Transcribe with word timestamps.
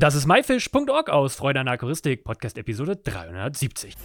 Das 0.00 0.14
ist 0.14 0.26
myfish.org 0.26 1.10
aus 1.10 1.34
Freude 1.34 1.58
an 1.58 1.66
Aquaristik, 1.66 2.22
Podcast 2.22 2.56
Episode 2.56 2.94
370. 2.94 3.96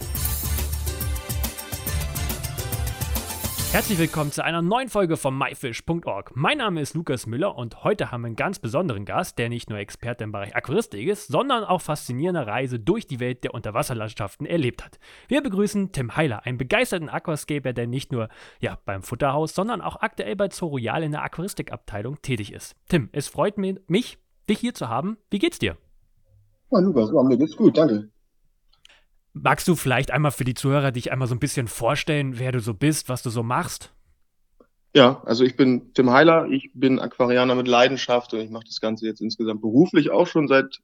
Herzlich 3.70 3.98
willkommen 4.00 4.32
zu 4.32 4.42
einer 4.42 4.60
neuen 4.60 4.88
Folge 4.88 5.16
von 5.16 5.38
myfish.org. 5.38 6.32
Mein 6.34 6.58
Name 6.58 6.80
ist 6.80 6.94
Lukas 6.94 7.28
Müller 7.28 7.56
und 7.56 7.84
heute 7.84 8.10
haben 8.10 8.22
wir 8.22 8.26
einen 8.26 8.34
ganz 8.34 8.58
besonderen 8.58 9.04
Gast, 9.04 9.38
der 9.38 9.48
nicht 9.48 9.70
nur 9.70 9.78
Experte 9.78 10.24
im 10.24 10.32
Bereich 10.32 10.56
Aquaristik 10.56 11.06
ist, 11.06 11.28
sondern 11.28 11.62
auch 11.62 11.80
faszinierende 11.80 12.44
Reise 12.44 12.80
durch 12.80 13.06
die 13.06 13.20
Welt 13.20 13.44
der 13.44 13.54
Unterwasserlandschaften 13.54 14.46
erlebt 14.46 14.84
hat. 14.84 14.98
Wir 15.28 15.44
begrüßen 15.44 15.92
Tim 15.92 16.16
Heiler, 16.16 16.44
einen 16.44 16.58
begeisterten 16.58 17.08
Aquascaper, 17.08 17.72
der 17.72 17.86
nicht 17.86 18.10
nur 18.10 18.30
ja, 18.58 18.80
beim 18.84 19.04
Futterhaus, 19.04 19.54
sondern 19.54 19.80
auch 19.80 20.00
aktuell 20.00 20.34
bei 20.34 20.50
Zoo 20.50 20.66
Royal 20.66 21.04
in 21.04 21.12
der 21.12 21.22
Aquaristikabteilung 21.22 22.20
tätig 22.20 22.52
ist. 22.52 22.74
Tim, 22.88 23.10
es 23.12 23.28
freut 23.28 23.58
mich, 23.58 24.18
dich 24.48 24.58
hier 24.58 24.74
zu 24.74 24.88
haben. 24.88 25.18
Wie 25.30 25.38
geht's 25.38 25.60
dir? 25.60 25.76
Oh, 26.70 26.78
Lukas, 26.78 27.10
oh, 27.12 27.22
mir 27.22 27.38
geht's 27.38 27.56
gut, 27.56 27.76
danke. 27.76 28.10
Magst 29.32 29.66
du 29.66 29.74
vielleicht 29.74 30.10
einmal 30.10 30.30
für 30.30 30.44
die 30.44 30.54
Zuhörer 30.54 30.92
dich 30.92 31.10
einmal 31.10 31.28
so 31.28 31.34
ein 31.34 31.40
bisschen 31.40 31.66
vorstellen, 31.66 32.38
wer 32.38 32.52
du 32.52 32.60
so 32.60 32.72
bist, 32.72 33.08
was 33.08 33.22
du 33.22 33.30
so 33.30 33.42
machst? 33.42 33.92
Ja, 34.94 35.22
also 35.24 35.42
ich 35.42 35.56
bin 35.56 35.92
Tim 35.92 36.10
Heiler, 36.10 36.46
ich 36.46 36.70
bin 36.72 37.00
Aquarianer 37.00 37.56
mit 37.56 37.66
Leidenschaft 37.66 38.32
und 38.32 38.40
ich 38.40 38.50
mache 38.50 38.64
das 38.64 38.80
Ganze 38.80 39.06
jetzt 39.06 39.20
insgesamt 39.20 39.60
beruflich 39.60 40.10
auch 40.10 40.28
schon 40.28 40.46
seit 40.46 40.80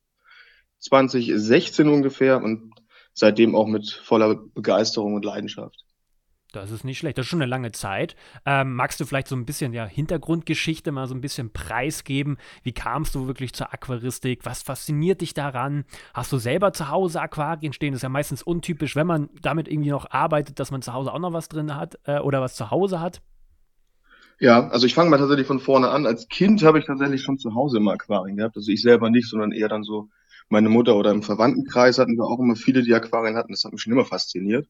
2016 0.80 1.88
ungefähr 1.88 2.43
und 2.43 2.73
seitdem 3.15 3.55
auch 3.55 3.69
mit 3.69 3.88
voller 3.91 4.35
Begeisterung 4.35 5.15
und 5.15 5.24
Leidenschaft. 5.24 5.85
Das 6.52 6.70
ist 6.70 6.84
nicht 6.84 6.98
schlecht. 6.98 7.18
Das 7.18 7.27
ist 7.27 7.30
schon 7.30 7.40
eine 7.40 7.50
lange 7.50 7.72
Zeit. 7.72 8.16
Ähm, 8.45 8.74
magst 8.74 9.00
du 9.00 9.04
vielleicht 9.04 9.28
so 9.28 9.36
ein 9.36 9.46
bisschen 9.46 9.72
ja, 9.72 9.84
Hintergrundgeschichte 9.86 10.92
mal 10.92 11.06
so 11.06 11.14
ein 11.14 11.20
bisschen 11.20 11.52
preisgeben? 11.52 12.38
Wie 12.62 12.73
kamst 12.73 13.14
du 13.14 13.26
wirklich 13.26 13.52
zur 13.52 13.73
Aquaristik? 13.73 14.45
Was 14.45 14.62
fasziniert 14.62 15.20
dich 15.20 15.34
daran? 15.34 15.84
Hast 16.14 16.32
du 16.32 16.38
selber 16.38 16.73
zu 16.73 16.88
Hause 16.88 17.20
Aquarien 17.20 17.73
stehen? 17.73 17.92
Das 17.92 17.98
ist 17.98 18.02
ja 18.02 18.09
meistens 18.09 18.42
untypisch, 18.42 18.96
wenn 18.96 19.07
man 19.07 19.29
damit 19.42 19.68
irgendwie 19.68 19.90
noch 19.90 20.10
arbeitet, 20.10 20.59
dass 20.59 20.70
man 20.70 20.82
zu 20.82 20.92
Hause 20.92 21.12
auch 21.12 21.18
noch 21.18 21.32
was 21.32 21.48
drin 21.48 21.76
hat 21.76 21.98
äh, 22.04 22.18
oder 22.18 22.40
was 22.40 22.57
zu 22.57 22.70
Hause 22.70 23.01
hat. 23.01 23.23
Ja, 24.40 24.68
also 24.68 24.87
ich 24.87 24.95
fange 24.95 25.10
mal 25.10 25.18
tatsächlich 25.18 25.46
von 25.46 25.60
vorne 25.60 25.90
an. 25.90 26.07
Als 26.07 26.29
Kind 26.29 26.62
habe 26.62 26.79
ich 26.79 26.87
tatsächlich 26.87 27.23
schon 27.23 27.38
zu 27.38 27.54
Hause 27.54 27.76
immer 27.76 27.92
Aquarien 27.92 28.37
gehabt. 28.37 28.57
Also 28.57 28.73
ich 28.73 28.80
selber 28.80 29.10
nicht, 29.10 29.29
sondern 29.29 29.52
eher 29.52 29.68
dann 29.68 29.85
so 29.85 30.09
meine 30.48 30.70
Mutter 30.70 30.96
oder 30.96 31.10
im 31.10 31.23
Verwandtenkreis 31.23 31.98
hatten 31.98 32.16
wir 32.16 32.24
auch 32.24 32.40
immer 32.40 32.57
viele, 32.57 32.82
die 32.82 32.95
Aquarien 32.95 33.37
hatten. 33.37 33.52
Das 33.52 33.64
hat 33.64 33.73
mich 33.73 33.82
schon 33.82 33.92
immer 33.92 34.07
fasziniert. 34.07 34.66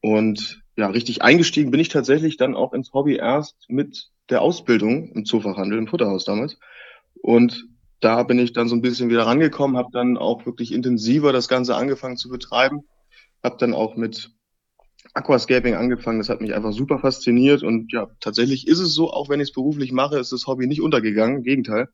Und 0.00 0.62
ja, 0.76 0.88
richtig 0.88 1.22
eingestiegen 1.22 1.70
bin 1.70 1.80
ich 1.80 1.88
tatsächlich 1.88 2.36
dann 2.36 2.54
auch 2.54 2.72
ins 2.72 2.92
Hobby 2.92 3.16
erst 3.16 3.56
mit 3.68 4.10
der 4.30 4.42
Ausbildung 4.42 5.10
im 5.12 5.24
Zoofachhandel, 5.24 5.78
im 5.78 5.86
Futterhaus 5.86 6.24
damals. 6.24 6.58
Und 7.20 7.66
da 8.00 8.22
bin 8.22 8.38
ich 8.38 8.52
dann 8.52 8.68
so 8.68 8.74
ein 8.74 8.82
bisschen 8.82 9.08
wieder 9.08 9.26
rangekommen, 9.26 9.76
habe 9.76 9.88
dann 9.92 10.16
auch 10.16 10.44
wirklich 10.46 10.72
intensiver 10.72 11.32
das 11.32 11.48
Ganze 11.48 11.76
angefangen 11.76 12.16
zu 12.16 12.28
betreiben, 12.28 12.82
habe 13.42 13.56
dann 13.58 13.72
auch 13.72 13.96
mit 13.96 14.30
Aquascaping 15.14 15.74
angefangen. 15.74 16.18
Das 16.18 16.28
hat 16.28 16.40
mich 16.40 16.54
einfach 16.54 16.72
super 16.72 16.98
fasziniert 16.98 17.62
und 17.62 17.92
ja, 17.92 18.08
tatsächlich 18.20 18.66
ist 18.66 18.80
es 18.80 18.94
so, 18.94 19.10
auch 19.10 19.28
wenn 19.28 19.40
ich 19.40 19.48
es 19.48 19.54
beruflich 19.54 19.92
mache, 19.92 20.18
ist 20.18 20.32
das 20.32 20.46
Hobby 20.46 20.66
nicht 20.66 20.82
untergegangen. 20.82 21.38
Im 21.38 21.42
Gegenteil. 21.44 21.88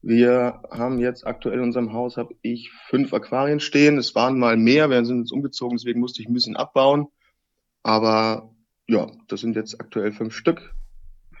Wir 0.00 0.62
haben 0.70 0.98
jetzt 1.00 1.26
aktuell 1.26 1.58
in 1.58 1.64
unserem 1.64 1.92
Haus 1.92 2.16
habe 2.16 2.34
ich 2.42 2.70
fünf 2.88 3.12
Aquarien 3.12 3.58
stehen. 3.58 3.98
Es 3.98 4.14
waren 4.14 4.38
mal 4.38 4.56
mehr, 4.56 4.90
wir 4.90 5.04
sind 5.04 5.20
jetzt 5.20 5.32
umgezogen, 5.32 5.76
deswegen 5.76 6.00
musste 6.00 6.22
ich 6.22 6.28
ein 6.28 6.34
bisschen 6.34 6.56
abbauen. 6.56 7.08
Aber 7.82 8.50
ja, 8.86 9.06
das 9.28 9.40
sind 9.40 9.56
jetzt 9.56 9.80
aktuell 9.80 10.12
fünf 10.12 10.34
Stück. 10.34 10.74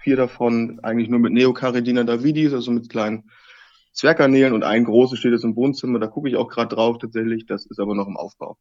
Vier 0.02 0.16
davon 0.16 0.80
eigentlich 0.82 1.08
nur 1.08 1.18
mit 1.18 1.32
Neocaridina 1.32 2.04
davidis, 2.04 2.52
also 2.52 2.70
mit 2.70 2.88
kleinen 2.88 3.30
Zwerggarnelen 3.92 4.52
und 4.52 4.62
ein 4.62 4.84
großes 4.84 5.18
steht 5.18 5.32
jetzt 5.32 5.44
im 5.44 5.56
Wohnzimmer. 5.56 5.98
Da 5.98 6.06
gucke 6.06 6.28
ich 6.28 6.36
auch 6.36 6.48
gerade 6.48 6.74
drauf 6.74 6.98
tatsächlich. 6.98 7.46
Das 7.46 7.66
ist 7.66 7.80
aber 7.80 7.94
noch 7.94 8.06
im 8.06 8.16
Aufbau. 8.16 8.56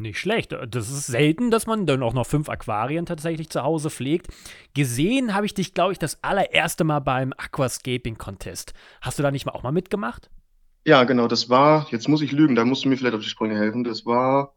Nicht 0.00 0.18
schlecht. 0.18 0.56
Das 0.68 0.90
ist 0.90 1.06
selten, 1.06 1.50
dass 1.50 1.66
man 1.66 1.86
dann 1.86 2.02
auch 2.02 2.14
noch 2.14 2.26
fünf 2.26 2.48
Aquarien 2.48 3.04
tatsächlich 3.04 3.50
zu 3.50 3.62
Hause 3.62 3.90
pflegt. 3.90 4.28
Gesehen 4.74 5.34
habe 5.34 5.44
ich 5.44 5.52
dich, 5.52 5.74
glaube 5.74 5.92
ich, 5.92 5.98
das 5.98 6.24
allererste 6.24 6.84
Mal 6.84 7.00
beim 7.00 7.34
Aquascaping 7.36 8.16
Contest. 8.16 8.72
Hast 9.02 9.18
du 9.18 9.22
da 9.22 9.30
nicht 9.30 9.44
mal 9.44 9.52
auch 9.52 9.62
mal 9.62 9.72
mitgemacht? 9.72 10.30
Ja, 10.86 11.04
genau. 11.04 11.28
Das 11.28 11.50
war, 11.50 11.86
jetzt 11.90 12.08
muss 12.08 12.22
ich 12.22 12.32
lügen, 12.32 12.54
da 12.54 12.64
musst 12.64 12.84
du 12.84 12.88
mir 12.88 12.96
vielleicht 12.96 13.14
auf 13.14 13.22
die 13.22 13.28
Sprünge 13.28 13.58
helfen. 13.58 13.84
Das 13.84 14.06
war 14.06 14.54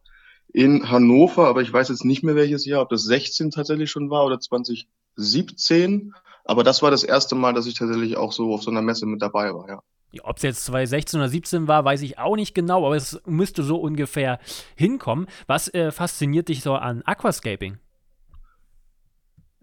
in 0.54 0.90
Hannover, 0.90 1.48
aber 1.48 1.62
ich 1.62 1.74
weiß 1.74 1.90
jetzt 1.90 2.06
nicht 2.06 2.24
mehr 2.24 2.36
welches 2.36 2.66
Jahr, 2.66 2.84
ob 2.84 2.90
das 2.90 3.04
16 3.04 3.52
tatsächlich 3.52 3.90
schon 3.90 4.10
war 4.12 4.24
oder 4.26 4.40
2017. 4.40 6.14
Aber 6.46 6.64
das 6.64 6.82
war 6.84 6.92
das 6.92 7.04
erste 7.04 7.36
Mal, 7.36 7.54
dass 7.54 7.66
ich 7.66 7.74
tatsächlich 7.74 8.18
auch 8.18 8.32
so 8.32 8.54
auf 8.54 8.64
so 8.64 8.70
einer 8.70 8.84
Messe 8.84 9.08
mit 9.08 9.22
dabei 9.22 9.54
war, 9.54 9.68
ja. 9.68 9.82
ja 10.12 10.22
Ob 10.26 10.38
es 10.38 10.44
jetzt 10.44 10.66
2016 10.66 11.20
oder 11.20 11.30
17 11.30 11.68
war, 11.68 11.84
weiß 11.84 12.04
ich 12.04 12.20
auch 12.20 12.36
nicht 12.36 12.54
genau, 12.54 12.86
aber 12.86 12.96
es 12.96 13.20
müsste 13.26 13.64
so 13.64 13.78
ungefähr 13.78 14.40
hinkommen. 14.76 15.28
Was 15.48 15.74
äh, 15.74 15.92
fasziniert 15.92 16.50
dich 16.50 16.62
so 16.62 16.76
an 16.76 17.02
Aquascaping? 17.04 17.80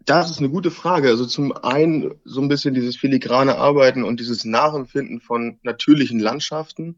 Das 0.07 0.31
ist 0.31 0.39
eine 0.39 0.49
gute 0.49 0.73
Frage. 0.73 1.09
Also 1.09 1.25
zum 1.25 1.53
einen 1.53 2.15
so 2.25 2.41
ein 2.41 2.49
bisschen 2.49 2.75
dieses 2.75 2.97
filigrane 2.97 3.57
Arbeiten 3.57 4.03
und 4.03 4.19
dieses 4.19 4.45
Nachempfinden 4.45 5.21
von 5.21 5.61
natürlichen 5.63 6.19
Landschaften 6.19 6.97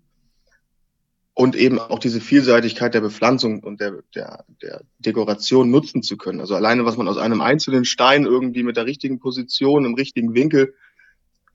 und 1.35 1.57
eben 1.57 1.79
auch 1.79 1.99
diese 1.99 2.21
Vielseitigkeit 2.21 2.93
der 2.95 3.01
Bepflanzung 3.01 3.61
und 3.61 3.81
der, 3.81 4.03
der, 4.15 4.45
der 4.61 4.83
Dekoration 4.99 5.71
nutzen 5.71 6.03
zu 6.03 6.17
können. 6.17 6.41
Also 6.41 6.55
alleine, 6.55 6.85
was 6.85 6.97
man 6.97 7.09
aus 7.09 7.17
einem 7.17 7.41
einzelnen 7.41 7.85
Stein 7.85 8.25
irgendwie 8.25 8.63
mit 8.63 8.77
der 8.77 8.87
richtigen 8.87 9.19
Position, 9.19 9.85
im 9.85 9.95
richtigen 9.95 10.35
Winkel 10.35 10.75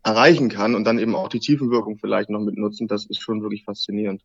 erreichen 0.03 0.49
kann 0.49 0.73
und 0.73 0.83
dann 0.85 0.99
eben 0.99 1.15
auch 1.15 1.27
die 1.27 1.39
Tiefenwirkung 1.39 1.97
vielleicht 1.97 2.29
noch 2.29 2.39
mit 2.39 2.57
nutzen, 2.57 2.87
das 2.87 3.05
ist 3.05 3.21
schon 3.21 3.41
wirklich 3.41 3.65
faszinierend. 3.65 4.23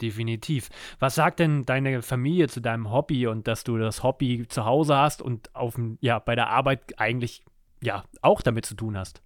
Definitiv. 0.00 0.70
Was 0.98 1.14
sagt 1.14 1.38
denn 1.38 1.64
deine 1.64 2.02
Familie 2.02 2.48
zu 2.48 2.60
deinem 2.60 2.90
Hobby 2.90 3.26
und 3.26 3.46
dass 3.46 3.64
du 3.64 3.76
das 3.76 4.02
Hobby 4.02 4.46
zu 4.48 4.64
Hause 4.64 4.96
hast 4.96 5.22
und 5.22 5.54
auf, 5.54 5.78
ja, 6.00 6.18
bei 6.18 6.34
der 6.34 6.48
Arbeit 6.48 6.98
eigentlich 6.98 7.44
ja 7.82 8.04
auch 8.20 8.40
damit 8.40 8.66
zu 8.66 8.74
tun 8.74 8.96
hast? 8.96 9.22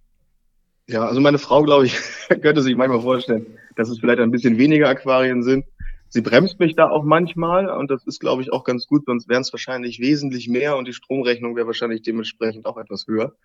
Ja, 0.87 1.05
also 1.05 1.19
meine 1.19 1.37
Frau, 1.37 1.63
glaube 1.63 1.85
ich, 1.85 1.95
könnte 2.41 2.61
sich 2.61 2.75
manchmal 2.75 3.01
vorstellen, 3.01 3.57
dass 3.75 3.89
es 3.89 3.99
vielleicht 3.99 4.19
ein 4.19 4.31
bisschen 4.31 4.57
weniger 4.57 4.87
Aquarien 4.87 5.43
sind. 5.43 5.65
Sie 6.09 6.21
bremst 6.21 6.59
mich 6.59 6.75
da 6.75 6.89
auch 6.89 7.03
manchmal 7.03 7.69
und 7.69 7.91
das 7.91 8.05
ist, 8.07 8.21
glaube 8.21 8.41
ich, 8.41 8.53
auch 8.53 8.63
ganz 8.63 8.87
gut, 8.87 9.05
sonst 9.05 9.27
wären 9.27 9.41
es 9.41 9.51
wahrscheinlich 9.51 9.99
wesentlich 9.99 10.47
mehr 10.47 10.77
und 10.77 10.87
die 10.87 10.93
Stromrechnung 10.93 11.57
wäre 11.57 11.67
wahrscheinlich 11.67 12.01
dementsprechend 12.01 12.65
auch 12.65 12.77
etwas 12.77 13.07
höher. 13.07 13.35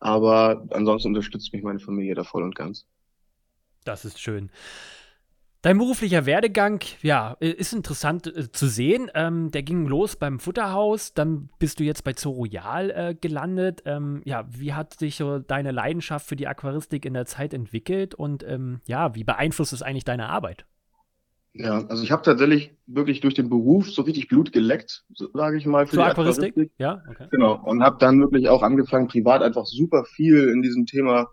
Aber 0.00 0.66
ansonsten 0.70 1.08
unterstützt 1.08 1.52
mich 1.52 1.62
meine 1.62 1.78
Familie 1.78 2.16
da 2.16 2.24
voll 2.24 2.42
und 2.42 2.56
ganz. 2.56 2.86
Das 3.84 4.04
ist 4.04 4.20
schön. 4.20 4.50
Dein 5.62 5.78
beruflicher 5.78 6.26
Werdegang, 6.26 6.80
ja, 7.02 7.36
ist 7.38 7.72
interessant 7.72 8.26
äh, 8.26 8.50
zu 8.50 8.66
sehen. 8.66 9.08
Ähm, 9.14 9.52
der 9.52 9.62
ging 9.62 9.86
los 9.86 10.16
beim 10.16 10.40
Futterhaus, 10.40 11.14
dann 11.14 11.50
bist 11.60 11.78
du 11.78 11.84
jetzt 11.84 12.02
bei 12.02 12.14
Zoo 12.16 12.32
Royal 12.32 12.90
äh, 12.90 13.14
gelandet. 13.14 13.82
Ähm, 13.86 14.22
ja, 14.24 14.44
wie 14.50 14.72
hat 14.72 14.98
sich 14.98 15.14
so 15.14 15.38
deine 15.38 15.70
Leidenschaft 15.70 16.26
für 16.26 16.34
die 16.34 16.48
Aquaristik 16.48 17.04
in 17.04 17.14
der 17.14 17.26
Zeit 17.26 17.54
entwickelt 17.54 18.12
und 18.16 18.42
ähm, 18.42 18.80
ja, 18.86 19.14
wie 19.14 19.22
beeinflusst 19.22 19.72
es 19.72 19.82
eigentlich 19.82 20.04
deine 20.04 20.30
Arbeit? 20.30 20.66
Ja, 21.54 21.86
also 21.86 22.02
ich 22.02 22.10
habe 22.10 22.22
tatsächlich 22.22 22.74
wirklich 22.86 23.20
durch 23.20 23.34
den 23.34 23.48
Beruf 23.48 23.88
so 23.88 24.02
richtig 24.02 24.26
Blut 24.26 24.52
geleckt, 24.52 25.04
sage 25.32 25.58
ich 25.58 25.66
mal, 25.66 25.86
für 25.86 25.94
Zur 25.94 26.04
die 26.04 26.10
Aquaristik. 26.10 26.52
Aquaristik. 26.52 26.72
Ja, 26.78 27.02
okay. 27.08 27.28
Genau, 27.30 27.62
und 27.62 27.84
habe 27.84 27.98
dann 28.00 28.18
wirklich 28.18 28.48
auch 28.48 28.62
angefangen, 28.62 29.06
privat 29.06 29.42
einfach 29.42 29.66
super 29.66 30.04
viel 30.06 30.48
in 30.48 30.62
diesem 30.62 30.86
Thema 30.86 31.28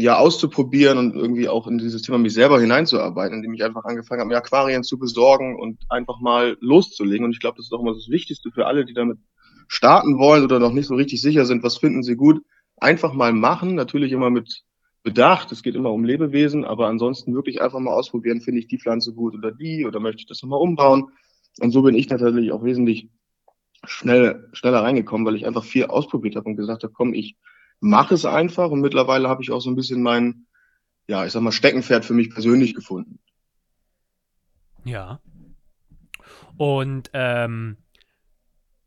ja 0.00 0.16
auszuprobieren 0.16 0.96
und 0.96 1.16
irgendwie 1.16 1.48
auch 1.48 1.66
in 1.66 1.78
dieses 1.78 2.02
Thema 2.02 2.18
mich 2.18 2.32
selber 2.32 2.60
hineinzuarbeiten, 2.60 3.38
indem 3.38 3.54
ich 3.54 3.64
einfach 3.64 3.84
angefangen 3.84 4.20
habe, 4.20 4.28
mir 4.28 4.36
Aquarien 4.36 4.84
zu 4.84 4.96
besorgen 4.96 5.58
und 5.58 5.78
einfach 5.88 6.20
mal 6.20 6.56
loszulegen. 6.60 7.24
Und 7.24 7.32
ich 7.32 7.40
glaube, 7.40 7.56
das 7.56 7.66
ist 7.66 7.72
auch 7.72 7.80
immer 7.80 7.94
das 7.94 8.08
Wichtigste 8.08 8.52
für 8.52 8.66
alle, 8.66 8.84
die 8.84 8.94
damit 8.94 9.18
starten 9.66 10.18
wollen 10.18 10.44
oder 10.44 10.60
noch 10.60 10.72
nicht 10.72 10.86
so 10.86 10.94
richtig 10.94 11.20
sicher 11.20 11.44
sind, 11.46 11.64
was 11.64 11.78
finden 11.78 12.04
sie 12.04 12.14
gut. 12.14 12.40
Einfach 12.76 13.12
mal 13.12 13.32
machen, 13.32 13.74
natürlich 13.74 14.12
immer 14.12 14.30
mit 14.30 14.62
Bedacht. 15.02 15.50
Es 15.50 15.64
geht 15.64 15.74
immer 15.74 15.90
um 15.90 16.04
Lebewesen, 16.04 16.64
aber 16.64 16.86
ansonsten 16.86 17.34
wirklich 17.34 17.60
einfach 17.60 17.80
mal 17.80 17.92
ausprobieren, 17.92 18.40
finde 18.40 18.60
ich 18.60 18.68
die 18.68 18.78
Pflanze 18.78 19.12
gut 19.12 19.34
oder 19.34 19.50
die 19.50 19.84
oder 19.84 19.98
möchte 19.98 20.20
ich 20.20 20.26
das 20.26 20.42
nochmal 20.42 20.60
umbauen. 20.60 21.06
Und 21.58 21.72
so 21.72 21.82
bin 21.82 21.96
ich 21.96 22.06
tatsächlich 22.06 22.52
auch 22.52 22.62
wesentlich 22.62 23.08
schnell, 23.82 24.48
schneller 24.52 24.84
reingekommen, 24.84 25.26
weil 25.26 25.34
ich 25.34 25.44
einfach 25.44 25.64
viel 25.64 25.86
ausprobiert 25.86 26.36
habe 26.36 26.48
und 26.48 26.56
gesagt 26.56 26.84
habe, 26.84 26.92
komm, 26.92 27.14
ich 27.14 27.36
mache 27.80 28.14
es 28.14 28.24
einfach 28.24 28.70
und 28.70 28.80
mittlerweile 28.80 29.28
habe 29.28 29.42
ich 29.42 29.50
auch 29.50 29.60
so 29.60 29.70
ein 29.70 29.76
bisschen 29.76 30.02
mein, 30.02 30.46
ja, 31.06 31.24
ich 31.24 31.32
sag 31.32 31.42
mal, 31.42 31.52
Steckenpferd 31.52 32.04
für 32.04 32.14
mich 32.14 32.30
persönlich 32.30 32.74
gefunden. 32.74 33.18
Ja. 34.84 35.20
Und 36.56 37.10
ähm, 37.12 37.76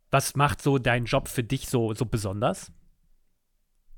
was 0.09 0.35
macht 0.35 0.61
so 0.61 0.77
dein 0.77 1.05
Job 1.05 1.27
für 1.27 1.43
dich 1.43 1.69
so, 1.69 1.93
so 1.93 2.05
besonders? 2.05 2.71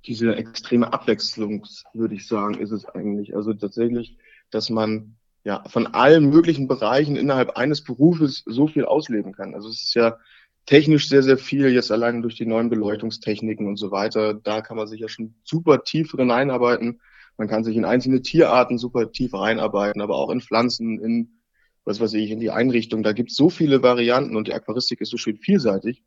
Diese 0.06 0.36
extreme 0.36 0.94
Abwechslung, 0.94 1.66
würde 1.94 2.16
ich 2.16 2.28
sagen, 2.28 2.56
ist 2.56 2.72
es 2.72 2.86
eigentlich. 2.86 3.36
Also 3.36 3.54
tatsächlich, 3.54 4.18
dass 4.52 4.70
man 4.70 5.16
ja 5.44 5.64
von 5.68 5.88
allen 5.88 6.30
möglichen 6.30 6.68
Bereichen 6.68 7.16
innerhalb 7.16 7.58
eines 7.58 7.84
Berufes 7.84 8.44
so 8.46 8.68
viel 8.68 8.86
ausleben 8.86 9.34
kann. 9.34 9.56
Also 9.56 9.70
es 9.70 9.82
ist 9.82 9.96
ja 9.96 10.18
technisch 10.66 11.10
sehr, 11.10 11.24
sehr 11.24 11.38
viel, 11.38 11.70
jetzt 11.70 11.92
allein 11.92 12.22
durch 12.22 12.36
die 12.36 12.46
neuen 12.46 12.70
Beleuchtungstechniken 12.70 13.68
und 13.68 13.78
so 13.78 13.92
weiter. 13.92 14.34
Da 14.34 14.62
kann 14.62 14.78
man 14.78 14.88
sich 14.88 15.02
ja 15.02 15.08
schon 15.08 15.36
super 15.44 15.84
tief 15.84 16.12
drin 16.12 16.32
einarbeiten. 16.32 17.02
Man 17.38 17.48
kann 17.48 17.64
sich 17.64 17.76
in 17.76 17.86
einzelne 17.86 18.22
Tierarten 18.22 18.78
super 18.78 19.12
tief 19.12 19.34
reinarbeiten, 19.34 20.02
aber 20.02 20.16
auch 20.16 20.30
in 20.30 20.42
Pflanzen, 20.42 21.00
in 21.00 21.40
was 21.86 22.00
weiß 22.00 22.14
ich, 22.14 22.32
in 22.32 22.40
die 22.40 22.52
Einrichtung. 22.52 23.04
Da 23.04 23.12
gibt 23.12 23.32
es 23.32 23.36
so 23.36 23.50
viele 23.50 23.84
Varianten 23.84 24.36
und 24.36 24.48
die 24.48 24.54
Aquaristik 24.54 25.02
ist 25.02 25.10
so 25.10 25.18
schön 25.18 25.38
vielseitig, 25.38 26.04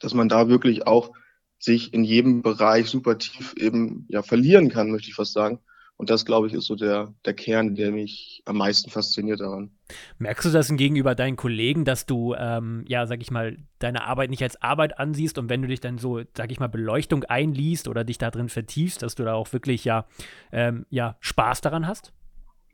dass 0.00 0.14
man 0.14 0.28
da 0.28 0.48
wirklich 0.48 0.86
auch 0.86 1.12
sich 1.58 1.94
in 1.94 2.04
jedem 2.04 2.42
Bereich 2.42 2.88
super 2.88 3.18
tief 3.18 3.54
eben 3.56 4.06
ja 4.08 4.22
verlieren 4.22 4.68
kann, 4.68 4.90
möchte 4.90 5.08
ich 5.08 5.14
fast 5.14 5.32
sagen. 5.32 5.60
Und 6.00 6.08
das, 6.08 6.24
glaube 6.24 6.46
ich, 6.46 6.54
ist 6.54 6.64
so 6.64 6.76
der, 6.76 7.12
der 7.26 7.34
Kern, 7.34 7.74
der 7.74 7.92
mich 7.92 8.40
am 8.46 8.56
meisten 8.56 8.88
fasziniert 8.88 9.40
daran. 9.40 9.70
Merkst 10.18 10.46
du 10.46 10.50
das 10.50 10.74
gegenüber 10.74 11.14
deinen 11.14 11.36
Kollegen, 11.36 11.84
dass 11.84 12.06
du, 12.06 12.34
ähm, 12.38 12.86
ja, 12.88 13.06
sag 13.06 13.20
ich 13.20 13.30
mal, 13.30 13.58
deine 13.80 14.04
Arbeit 14.06 14.30
nicht 14.30 14.42
als 14.42 14.62
Arbeit 14.62 14.98
ansiehst 14.98 15.36
und 15.36 15.50
wenn 15.50 15.60
du 15.60 15.68
dich 15.68 15.80
dann 15.80 15.98
so, 15.98 16.22
sag 16.34 16.50
ich 16.52 16.58
mal, 16.58 16.68
Beleuchtung 16.68 17.24
einliest 17.24 17.86
oder 17.86 18.02
dich 18.02 18.16
da 18.16 18.30
drin 18.30 18.48
vertiefst, 18.48 19.02
dass 19.02 19.14
du 19.14 19.24
da 19.24 19.34
auch 19.34 19.52
wirklich 19.52 19.84
ja, 19.84 20.06
ähm, 20.52 20.86
ja 20.88 21.18
Spaß 21.20 21.60
daran 21.60 21.86
hast? 21.86 22.14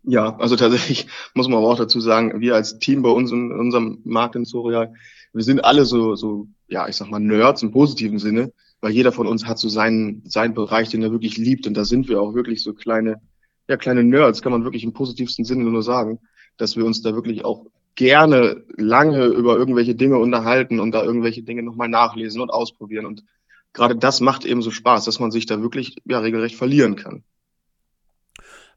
Ja, 0.04 0.36
also 0.36 0.54
tatsächlich 0.54 1.08
muss 1.34 1.48
man 1.48 1.58
aber 1.58 1.66
auch 1.66 1.78
dazu 1.78 1.98
sagen, 1.98 2.40
wir 2.40 2.54
als 2.54 2.78
Team 2.78 3.02
bei 3.02 3.10
uns 3.10 3.32
in, 3.32 3.50
unserem 3.50 4.02
Markt 4.04 4.36
in 4.36 4.44
Soria, 4.44 4.92
wir 5.32 5.42
sind 5.42 5.64
alle 5.64 5.84
so, 5.84 6.14
so, 6.14 6.46
ja, 6.68 6.86
ich 6.86 6.94
sag 6.94 7.10
mal, 7.10 7.18
Nerds 7.18 7.64
im 7.64 7.72
positiven 7.72 8.20
Sinne 8.20 8.52
weil 8.80 8.92
jeder 8.92 9.12
von 9.12 9.26
uns 9.26 9.46
hat 9.46 9.58
so 9.58 9.68
seinen, 9.68 10.22
seinen 10.26 10.54
Bereich, 10.54 10.90
den 10.90 11.02
er 11.02 11.12
wirklich 11.12 11.36
liebt. 11.36 11.66
Und 11.66 11.74
da 11.74 11.84
sind 11.84 12.08
wir 12.08 12.20
auch 12.20 12.34
wirklich 12.34 12.62
so 12.62 12.72
kleine, 12.72 13.20
ja, 13.68 13.76
kleine 13.76 14.04
Nerds, 14.04 14.42
kann 14.42 14.52
man 14.52 14.64
wirklich 14.64 14.84
im 14.84 14.92
positivsten 14.92 15.44
Sinne 15.44 15.64
nur 15.64 15.82
sagen, 15.82 16.20
dass 16.56 16.76
wir 16.76 16.84
uns 16.84 17.02
da 17.02 17.14
wirklich 17.14 17.44
auch 17.44 17.66
gerne 17.94 18.64
lange 18.76 19.24
über 19.24 19.56
irgendwelche 19.56 19.94
Dinge 19.94 20.18
unterhalten 20.18 20.80
und 20.80 20.92
da 20.92 21.02
irgendwelche 21.02 21.42
Dinge 21.42 21.62
nochmal 21.62 21.88
nachlesen 21.88 22.40
und 22.40 22.50
ausprobieren. 22.50 23.06
Und 23.06 23.24
gerade 23.72 23.96
das 23.96 24.20
macht 24.20 24.44
eben 24.44 24.62
so 24.62 24.70
Spaß, 24.70 25.04
dass 25.04 25.18
man 25.18 25.30
sich 25.30 25.46
da 25.46 25.62
wirklich 25.62 25.96
ja 26.04 26.18
regelrecht 26.18 26.56
verlieren 26.56 26.96
kann. 26.96 27.24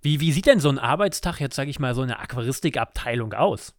Wie, 0.02 0.22
wie 0.22 0.32
sieht 0.32 0.46
denn 0.46 0.62
so 0.62 0.70
ein 0.70 0.80
Arbeitstag 0.80 1.42
jetzt, 1.42 1.56
sage 1.56 1.70
ich 1.70 1.80
mal, 1.80 1.94
so 1.94 2.02
eine 2.02 2.20
Aquaristikabteilung 2.20 3.34
aus? 3.34 3.76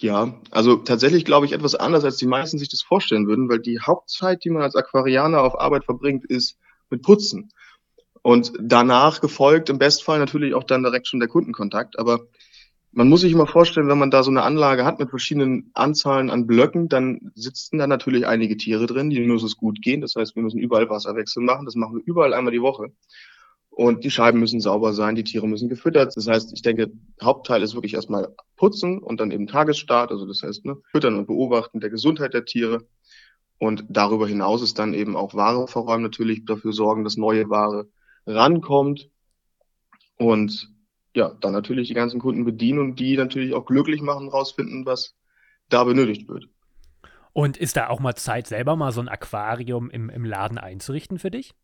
Ja, 0.00 0.40
also 0.50 0.76
tatsächlich 0.76 1.26
glaube 1.26 1.44
ich 1.44 1.52
etwas 1.52 1.74
anders, 1.74 2.04
als 2.04 2.16
die 2.16 2.26
meisten 2.26 2.58
sich 2.58 2.70
das 2.70 2.80
vorstellen 2.80 3.26
würden, 3.26 3.50
weil 3.50 3.58
die 3.58 3.80
Hauptzeit, 3.80 4.42
die 4.44 4.50
man 4.50 4.62
als 4.62 4.74
Aquarianer 4.74 5.42
auf 5.42 5.60
Arbeit 5.60 5.84
verbringt, 5.84 6.24
ist 6.24 6.56
mit 6.88 7.02
Putzen. 7.02 7.52
Und 8.22 8.52
danach 8.58 9.20
gefolgt 9.20 9.68
im 9.68 9.78
Bestfall 9.78 10.18
natürlich 10.18 10.54
auch 10.54 10.64
dann 10.64 10.82
direkt 10.82 11.06
schon 11.06 11.20
der 11.20 11.28
Kundenkontakt. 11.28 11.98
Aber 11.98 12.20
man 12.92 13.10
muss 13.10 13.20
sich 13.20 13.32
immer 13.32 13.46
vorstellen, 13.46 13.88
wenn 13.88 13.98
man 13.98 14.10
da 14.10 14.22
so 14.22 14.30
eine 14.30 14.42
Anlage 14.42 14.86
hat 14.86 14.98
mit 14.98 15.10
verschiedenen 15.10 15.70
Anzahlen 15.74 16.30
an 16.30 16.46
Blöcken, 16.46 16.88
dann 16.88 17.32
sitzen 17.34 17.76
da 17.76 17.86
natürlich 17.86 18.26
einige 18.26 18.56
Tiere 18.56 18.86
drin, 18.86 19.10
die 19.10 19.20
muss 19.20 19.42
es 19.42 19.58
gut 19.58 19.82
gehen. 19.82 20.00
Das 20.00 20.16
heißt, 20.16 20.34
wir 20.34 20.42
müssen 20.42 20.58
überall 20.58 20.88
Wasserwechsel 20.88 21.42
machen. 21.42 21.66
Das 21.66 21.74
machen 21.74 21.96
wir 21.96 22.02
überall 22.06 22.32
einmal 22.32 22.52
die 22.52 22.62
Woche. 22.62 22.92
Und 23.80 24.04
die 24.04 24.10
Scheiben 24.10 24.40
müssen 24.40 24.60
sauber 24.60 24.92
sein, 24.92 25.14
die 25.14 25.24
Tiere 25.24 25.48
müssen 25.48 25.70
gefüttert. 25.70 26.14
Das 26.14 26.26
heißt, 26.26 26.52
ich 26.52 26.60
denke, 26.60 26.92
Hauptteil 27.22 27.62
ist 27.62 27.72
wirklich 27.72 27.94
erstmal 27.94 28.28
putzen 28.58 28.98
und 28.98 29.20
dann 29.22 29.30
eben 29.30 29.46
Tagesstart. 29.46 30.10
Also 30.10 30.26
das 30.26 30.42
heißt, 30.42 30.66
ne, 30.66 30.76
füttern 30.90 31.16
und 31.16 31.26
beobachten 31.26 31.80
der 31.80 31.88
Gesundheit 31.88 32.34
der 32.34 32.44
Tiere. 32.44 32.86
Und 33.56 33.86
darüber 33.88 34.28
hinaus 34.28 34.60
ist 34.60 34.78
dann 34.78 34.92
eben 34.92 35.16
auch 35.16 35.32
Ware 35.32 35.66
verräumen, 35.66 36.02
natürlich 36.02 36.44
dafür 36.44 36.74
sorgen, 36.74 37.04
dass 37.04 37.16
neue 37.16 37.48
Ware 37.48 37.88
rankommt. 38.26 39.08
Und 40.18 40.68
ja, 41.16 41.34
dann 41.40 41.54
natürlich 41.54 41.88
die 41.88 41.94
ganzen 41.94 42.20
Kunden 42.20 42.44
bedienen 42.44 42.80
und 42.80 43.00
die 43.00 43.16
natürlich 43.16 43.54
auch 43.54 43.64
glücklich 43.64 44.02
machen, 44.02 44.28
rausfinden, 44.28 44.84
was 44.84 45.14
da 45.70 45.84
benötigt 45.84 46.28
wird. 46.28 46.50
Und 47.32 47.56
ist 47.56 47.78
da 47.78 47.88
auch 47.88 48.00
mal 48.00 48.14
Zeit, 48.14 48.46
selber 48.46 48.76
mal 48.76 48.92
so 48.92 49.00
ein 49.00 49.08
Aquarium 49.08 49.88
im, 49.88 50.10
im 50.10 50.26
Laden 50.26 50.58
einzurichten 50.58 51.18
für 51.18 51.30
dich? 51.30 51.54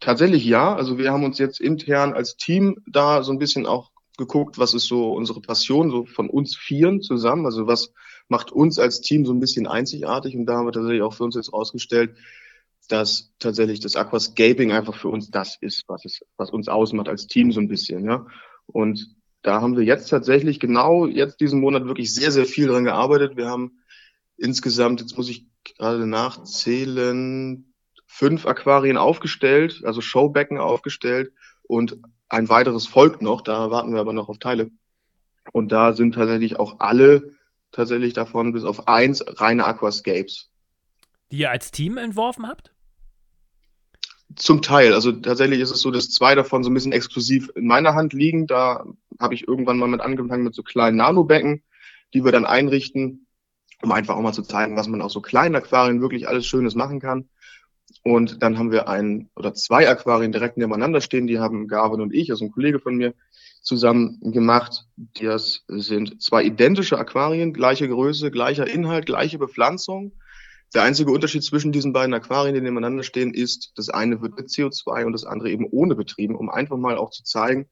Tatsächlich 0.00 0.44
ja. 0.44 0.74
Also 0.74 0.98
wir 0.98 1.12
haben 1.12 1.24
uns 1.24 1.38
jetzt 1.38 1.60
intern 1.60 2.12
als 2.12 2.36
Team 2.36 2.82
da 2.86 3.22
so 3.22 3.32
ein 3.32 3.38
bisschen 3.38 3.66
auch 3.66 3.90
geguckt, 4.16 4.58
was 4.58 4.74
ist 4.74 4.86
so 4.86 5.12
unsere 5.12 5.40
Passion, 5.40 5.90
so 5.90 6.06
von 6.06 6.30
uns 6.30 6.56
Vieren 6.56 7.00
zusammen. 7.00 7.46
Also 7.46 7.66
was 7.66 7.92
macht 8.28 8.50
uns 8.50 8.78
als 8.78 9.00
Team 9.00 9.24
so 9.24 9.32
ein 9.32 9.40
bisschen 9.40 9.66
einzigartig. 9.66 10.34
Und 10.34 10.46
da 10.46 10.56
haben 10.56 10.66
wir 10.66 10.72
tatsächlich 10.72 11.02
auch 11.02 11.14
für 11.14 11.24
uns 11.24 11.36
jetzt 11.36 11.52
ausgestellt, 11.52 12.16
dass 12.88 13.32
tatsächlich 13.38 13.80
das 13.80 13.96
Aquascaping 13.96 14.72
einfach 14.72 14.94
für 14.94 15.08
uns 15.08 15.30
das 15.30 15.56
ist, 15.60 15.84
was 15.88 16.04
es, 16.04 16.20
was 16.36 16.50
uns 16.50 16.68
ausmacht 16.68 17.08
als 17.08 17.26
Team 17.26 17.52
so 17.52 17.60
ein 17.60 17.68
bisschen, 17.68 18.04
ja. 18.04 18.26
Und 18.66 19.16
da 19.42 19.60
haben 19.60 19.76
wir 19.76 19.84
jetzt 19.84 20.08
tatsächlich 20.08 20.58
genau 20.60 21.06
jetzt 21.06 21.40
diesen 21.40 21.60
Monat 21.60 21.86
wirklich 21.86 22.12
sehr, 22.12 22.32
sehr 22.32 22.46
viel 22.46 22.66
dran 22.66 22.84
gearbeitet. 22.84 23.36
Wir 23.36 23.46
haben 23.46 23.78
insgesamt, 24.36 25.00
jetzt 25.00 25.16
muss 25.16 25.28
ich 25.28 25.46
gerade 25.64 26.06
nachzählen, 26.06 27.72
fünf 28.06 28.46
Aquarien 28.46 28.96
aufgestellt, 28.96 29.82
also 29.84 30.00
Showbecken 30.00 30.58
aufgestellt 30.58 31.32
und 31.64 31.98
ein 32.28 32.48
weiteres 32.48 32.86
folgt 32.86 33.22
noch, 33.22 33.40
da 33.40 33.70
warten 33.70 33.92
wir 33.92 34.00
aber 34.00 34.12
noch 34.12 34.28
auf 34.28 34.38
Teile. 34.38 34.70
Und 35.52 35.70
da 35.70 35.92
sind 35.92 36.14
tatsächlich 36.14 36.58
auch 36.58 36.80
alle 36.80 37.34
tatsächlich 37.72 38.14
davon 38.14 38.52
bis 38.52 38.64
auf 38.64 38.88
eins 38.88 39.24
reine 39.40 39.64
Aquascapes. 39.64 40.50
Die 41.30 41.38
ihr 41.38 41.50
als 41.50 41.70
Team 41.70 41.98
entworfen 41.98 42.46
habt? 42.46 42.72
Zum 44.34 44.60
Teil. 44.62 44.92
Also 44.92 45.12
tatsächlich 45.12 45.60
ist 45.60 45.70
es 45.70 45.80
so, 45.80 45.90
dass 45.90 46.10
zwei 46.10 46.34
davon 46.34 46.64
so 46.64 46.70
ein 46.70 46.74
bisschen 46.74 46.92
exklusiv 46.92 47.50
in 47.54 47.66
meiner 47.66 47.94
Hand 47.94 48.12
liegen. 48.12 48.46
Da 48.46 48.84
habe 49.20 49.34
ich 49.34 49.46
irgendwann 49.46 49.78
mal 49.78 49.88
mit 49.88 50.00
angefangen 50.00 50.44
mit 50.44 50.54
so 50.54 50.62
kleinen 50.62 50.96
Nanobecken, 50.96 51.62
die 52.12 52.24
wir 52.24 52.32
dann 52.32 52.44
einrichten, 52.44 53.26
um 53.82 53.92
einfach 53.92 54.16
auch 54.16 54.22
mal 54.22 54.32
zu 54.32 54.42
zeigen, 54.42 54.76
was 54.76 54.88
man 54.88 55.02
aus 55.02 55.12
so 55.12 55.20
kleinen 55.20 55.54
Aquarien 55.54 56.00
wirklich 56.00 56.28
alles 56.28 56.46
Schönes 56.46 56.74
machen 56.74 57.00
kann. 57.00 57.28
Und 58.06 58.40
dann 58.40 58.56
haben 58.56 58.70
wir 58.70 58.88
ein 58.88 59.30
oder 59.34 59.52
zwei 59.52 59.88
Aquarien 59.88 60.30
direkt 60.30 60.56
nebeneinander 60.58 61.00
stehen. 61.00 61.26
Die 61.26 61.40
haben 61.40 61.66
Garvin 61.66 62.00
und 62.00 62.14
ich, 62.14 62.30
also 62.30 62.44
ein 62.44 62.52
Kollege 62.52 62.78
von 62.78 62.94
mir, 62.94 63.14
zusammen 63.62 64.20
gemacht. 64.20 64.86
Das 65.20 65.64
sind 65.66 66.22
zwei 66.22 66.44
identische 66.44 66.98
Aquarien, 66.98 67.52
gleiche 67.52 67.88
Größe, 67.88 68.30
gleicher 68.30 68.64
Inhalt, 68.64 69.06
gleiche 69.06 69.38
Bepflanzung. 69.38 70.12
Der 70.72 70.84
einzige 70.84 71.10
Unterschied 71.10 71.42
zwischen 71.42 71.72
diesen 71.72 71.92
beiden 71.92 72.14
Aquarien, 72.14 72.54
die 72.54 72.60
nebeneinander 72.60 73.02
stehen, 73.02 73.34
ist, 73.34 73.72
das 73.74 73.88
eine 73.88 74.22
wird 74.22 74.36
mit 74.36 74.50
CO2 74.50 75.04
und 75.04 75.12
das 75.12 75.24
andere 75.24 75.50
eben 75.50 75.66
ohne 75.68 75.96
betrieben, 75.96 76.36
um 76.36 76.48
einfach 76.48 76.76
mal 76.76 76.98
auch 76.98 77.10
zu 77.10 77.24
zeigen, 77.24 77.66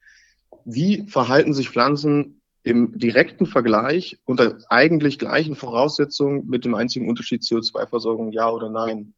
wie 0.64 1.06
verhalten 1.06 1.54
sich 1.54 1.70
Pflanzen 1.70 2.40
im 2.64 2.98
direkten 2.98 3.46
Vergleich 3.46 4.18
unter 4.24 4.58
eigentlich 4.68 5.20
gleichen 5.20 5.54
Voraussetzungen 5.54 6.48
mit 6.48 6.64
dem 6.64 6.74
einzigen 6.74 7.08
Unterschied 7.08 7.42
CO2-Versorgung, 7.42 8.32
ja 8.32 8.50
oder 8.50 8.68
nein. 8.68 9.14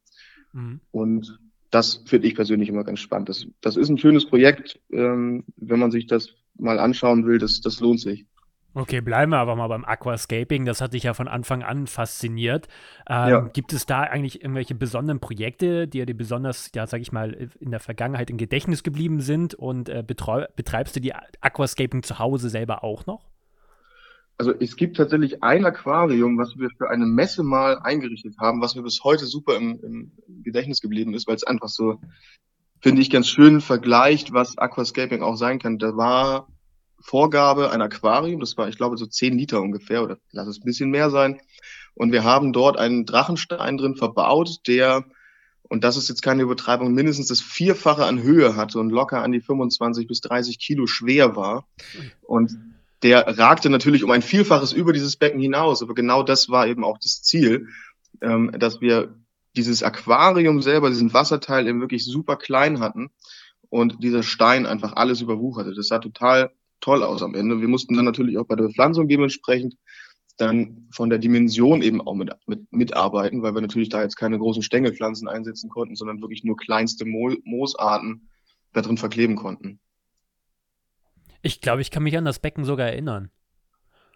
Mhm. 0.52 0.80
Und 0.90 1.38
das 1.70 2.02
finde 2.06 2.28
ich 2.28 2.34
persönlich 2.34 2.68
immer 2.68 2.84
ganz 2.84 3.00
spannend. 3.00 3.28
Das, 3.28 3.46
das 3.60 3.76
ist 3.76 3.88
ein 3.88 3.98
schönes 3.98 4.26
Projekt, 4.26 4.80
ähm, 4.90 5.44
wenn 5.56 5.78
man 5.78 5.90
sich 5.90 6.06
das 6.06 6.34
mal 6.58 6.78
anschauen 6.78 7.26
will, 7.26 7.38
das, 7.38 7.60
das 7.60 7.80
lohnt 7.80 8.00
sich. 8.00 8.24
Okay, 8.76 9.00
bleiben 9.00 9.32
wir 9.32 9.38
aber 9.38 9.56
mal 9.56 9.68
beim 9.68 9.86
Aquascaping. 9.86 10.66
Das 10.66 10.82
hat 10.82 10.92
dich 10.92 11.04
ja 11.04 11.14
von 11.14 11.28
Anfang 11.28 11.62
an 11.62 11.86
fasziniert. 11.86 12.68
Ähm, 13.08 13.28
ja. 13.28 13.40
Gibt 13.40 13.72
es 13.72 13.86
da 13.86 14.02
eigentlich 14.02 14.42
irgendwelche 14.42 14.74
besonderen 14.74 15.18
Projekte, 15.18 15.88
die 15.88 16.04
dir 16.04 16.14
besonders, 16.14 16.70
ja, 16.74 16.86
sag 16.86 17.00
ich 17.00 17.10
mal, 17.10 17.48
in 17.58 17.70
der 17.70 17.80
Vergangenheit 17.80 18.28
im 18.28 18.36
Gedächtnis 18.36 18.82
geblieben 18.82 19.20
sind? 19.20 19.54
Und 19.54 19.88
äh, 19.88 20.04
betreibst 20.06 20.94
du 20.94 21.00
die 21.00 21.14
Aquascaping 21.40 22.02
zu 22.02 22.18
Hause 22.18 22.50
selber 22.50 22.84
auch 22.84 23.06
noch? 23.06 23.24
Also 24.38 24.52
es 24.52 24.76
gibt 24.76 24.96
tatsächlich 24.96 25.42
ein 25.42 25.64
Aquarium, 25.64 26.38
was 26.38 26.58
wir 26.58 26.68
für 26.76 26.90
eine 26.90 27.06
Messe 27.06 27.42
mal 27.42 27.78
eingerichtet 27.78 28.36
haben, 28.38 28.60
was 28.60 28.74
mir 28.74 28.82
bis 28.82 29.02
heute 29.02 29.26
super 29.26 29.56
im, 29.56 29.80
im 29.82 30.12
Gedächtnis 30.42 30.80
geblieben 30.80 31.14
ist, 31.14 31.26
weil 31.26 31.36
es 31.36 31.44
einfach 31.44 31.68
so, 31.68 32.00
finde 32.80 33.00
ich, 33.00 33.10
ganz 33.10 33.28
schön 33.28 33.60
vergleicht, 33.60 34.32
was 34.32 34.58
Aquascaping 34.58 35.22
auch 35.22 35.36
sein 35.36 35.58
kann. 35.58 35.78
Da 35.78 35.96
war 35.96 36.48
Vorgabe 37.00 37.70
ein 37.70 37.80
Aquarium, 37.80 38.40
das 38.40 38.56
war, 38.56 38.68
ich 38.68 38.76
glaube, 38.76 38.98
so 38.98 39.06
zehn 39.06 39.38
Liter 39.38 39.60
ungefähr, 39.62 40.02
oder 40.02 40.18
lass 40.32 40.48
es 40.48 40.58
ein 40.58 40.64
bisschen 40.64 40.90
mehr 40.90 41.10
sein. 41.10 41.40
Und 41.94 42.12
wir 42.12 42.24
haben 42.24 42.52
dort 42.52 42.76
einen 42.76 43.06
Drachenstein 43.06 43.78
drin 43.78 43.96
verbaut, 43.96 44.60
der, 44.66 45.06
und 45.62 45.82
das 45.82 45.96
ist 45.96 46.10
jetzt 46.10 46.20
keine 46.20 46.42
Übertreibung, 46.42 46.92
mindestens 46.92 47.28
das 47.28 47.40
Vierfache 47.40 48.04
an 48.04 48.22
Höhe 48.22 48.54
hatte 48.54 48.80
und 48.80 48.90
locker 48.90 49.22
an 49.22 49.32
die 49.32 49.40
25 49.40 50.06
bis 50.06 50.20
30 50.20 50.58
Kilo 50.58 50.86
schwer 50.86 51.36
war. 51.36 51.66
Und 52.22 52.58
der 53.02 53.38
ragte 53.38 53.70
natürlich 53.70 54.04
um 54.04 54.10
ein 54.10 54.22
Vielfaches 54.22 54.72
über 54.72 54.92
dieses 54.92 55.16
Becken 55.16 55.40
hinaus. 55.40 55.82
Aber 55.82 55.94
genau 55.94 56.22
das 56.22 56.48
war 56.48 56.66
eben 56.66 56.84
auch 56.84 56.98
das 56.98 57.22
Ziel, 57.22 57.68
ähm, 58.22 58.52
dass 58.58 58.80
wir 58.80 59.14
dieses 59.56 59.82
Aquarium 59.82 60.60
selber, 60.62 60.90
diesen 60.90 61.14
Wasserteil 61.14 61.66
eben 61.66 61.80
wirklich 61.80 62.04
super 62.04 62.36
klein 62.36 62.80
hatten 62.80 63.10
und 63.68 64.02
dieser 64.02 64.22
Stein 64.22 64.66
einfach 64.66 64.94
alles 64.94 65.20
überwucherte. 65.20 65.74
Das 65.74 65.88
sah 65.88 65.98
total 65.98 66.50
toll 66.80 67.02
aus 67.02 67.22
am 67.22 67.34
Ende. 67.34 67.60
Wir 67.60 67.68
mussten 67.68 67.94
dann 67.94 68.04
natürlich 68.04 68.38
auch 68.38 68.46
bei 68.46 68.56
der 68.56 68.64
Bepflanzung 68.64 69.08
dementsprechend 69.08 69.76
dann 70.36 70.88
von 70.90 71.08
der 71.08 71.18
Dimension 71.18 71.80
eben 71.80 72.02
auch 72.02 72.14
mit, 72.14 72.30
mit, 72.46 72.70
mitarbeiten, 72.70 73.42
weil 73.42 73.54
wir 73.54 73.62
natürlich 73.62 73.88
da 73.88 74.02
jetzt 74.02 74.16
keine 74.16 74.38
großen 74.38 74.62
Stängelpflanzen 74.62 75.28
einsetzen 75.28 75.70
konnten, 75.70 75.96
sondern 75.96 76.20
wirklich 76.20 76.44
nur 76.44 76.56
kleinste 76.56 77.06
Mo 77.06 77.34
Moosarten 77.44 78.28
da 78.74 78.82
drin 78.82 78.98
verkleben 78.98 79.36
konnten. 79.36 79.80
Ich 81.42 81.60
glaube, 81.60 81.80
ich 81.80 81.90
kann 81.90 82.02
mich 82.02 82.16
an 82.16 82.24
das 82.24 82.38
Becken 82.38 82.64
sogar 82.64 82.88
erinnern. 82.88 83.30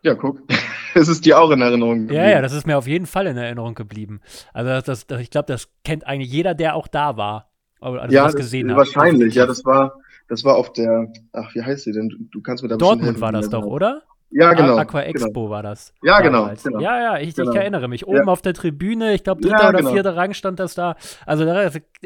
Ja, 0.02 0.14
guck. 0.14 0.42
Es 0.92 1.06
ist 1.06 1.24
dir 1.24 1.38
auch 1.38 1.52
in 1.52 1.60
Erinnerung 1.60 2.00
geblieben. 2.00 2.20
Ja, 2.20 2.28
ja, 2.28 2.42
das 2.42 2.52
ist 2.52 2.66
mir 2.66 2.76
auf 2.76 2.88
jeden 2.88 3.06
Fall 3.06 3.28
in 3.28 3.36
Erinnerung 3.36 3.76
geblieben. 3.76 4.20
Also 4.52 4.70
das, 4.70 5.06
das, 5.06 5.20
ich 5.20 5.30
glaube, 5.30 5.46
das 5.46 5.68
kennt 5.84 6.04
eigentlich 6.04 6.32
jeder, 6.32 6.54
der 6.54 6.74
auch 6.74 6.88
da 6.88 7.16
war. 7.16 7.52
Oder 7.80 8.10
ja, 8.10 8.24
das 8.24 8.34
gesehen 8.34 8.74
wahrscheinlich. 8.74 9.36
Ja, 9.36 9.46
das 9.46 9.64
war, 9.64 9.94
das 10.28 10.42
war 10.42 10.56
auf 10.56 10.72
der, 10.72 11.12
ach, 11.32 11.54
wie 11.54 11.62
heißt 11.62 11.84
sie 11.84 11.92
denn? 11.92 12.08
Du, 12.08 12.16
du 12.30 12.42
kannst 12.42 12.64
mir 12.64 12.68
da 12.68 12.76
Dortmund 12.76 13.20
war 13.20 13.30
das 13.30 13.50
doch, 13.50 13.64
oder? 13.64 14.02
Ja, 14.32 14.52
genau. 14.52 14.76
Aqua 14.76 15.00
genau. 15.00 15.10
Expo 15.10 15.28
genau. 15.32 15.50
war 15.50 15.62
das. 15.62 15.92
Ja, 16.02 16.20
genau, 16.20 16.50
genau, 16.62 16.80
Ja, 16.80 17.00
ja, 17.00 17.18
ich, 17.18 17.34
genau. 17.34 17.50
ich 17.50 17.56
erinnere 17.56 17.88
mich. 17.88 18.06
Oben 18.06 18.26
ja. 18.26 18.32
auf 18.32 18.42
der 18.42 18.54
Tribüne, 18.54 19.12
ich 19.12 19.24
glaube, 19.24 19.40
dritter 19.40 19.62
ja, 19.62 19.68
oder 19.70 19.78
genau. 19.78 19.92
vierter 19.92 20.16
Rang 20.16 20.34
stand 20.34 20.60
das 20.60 20.74
da. 20.74 20.94
Also, 21.26 21.44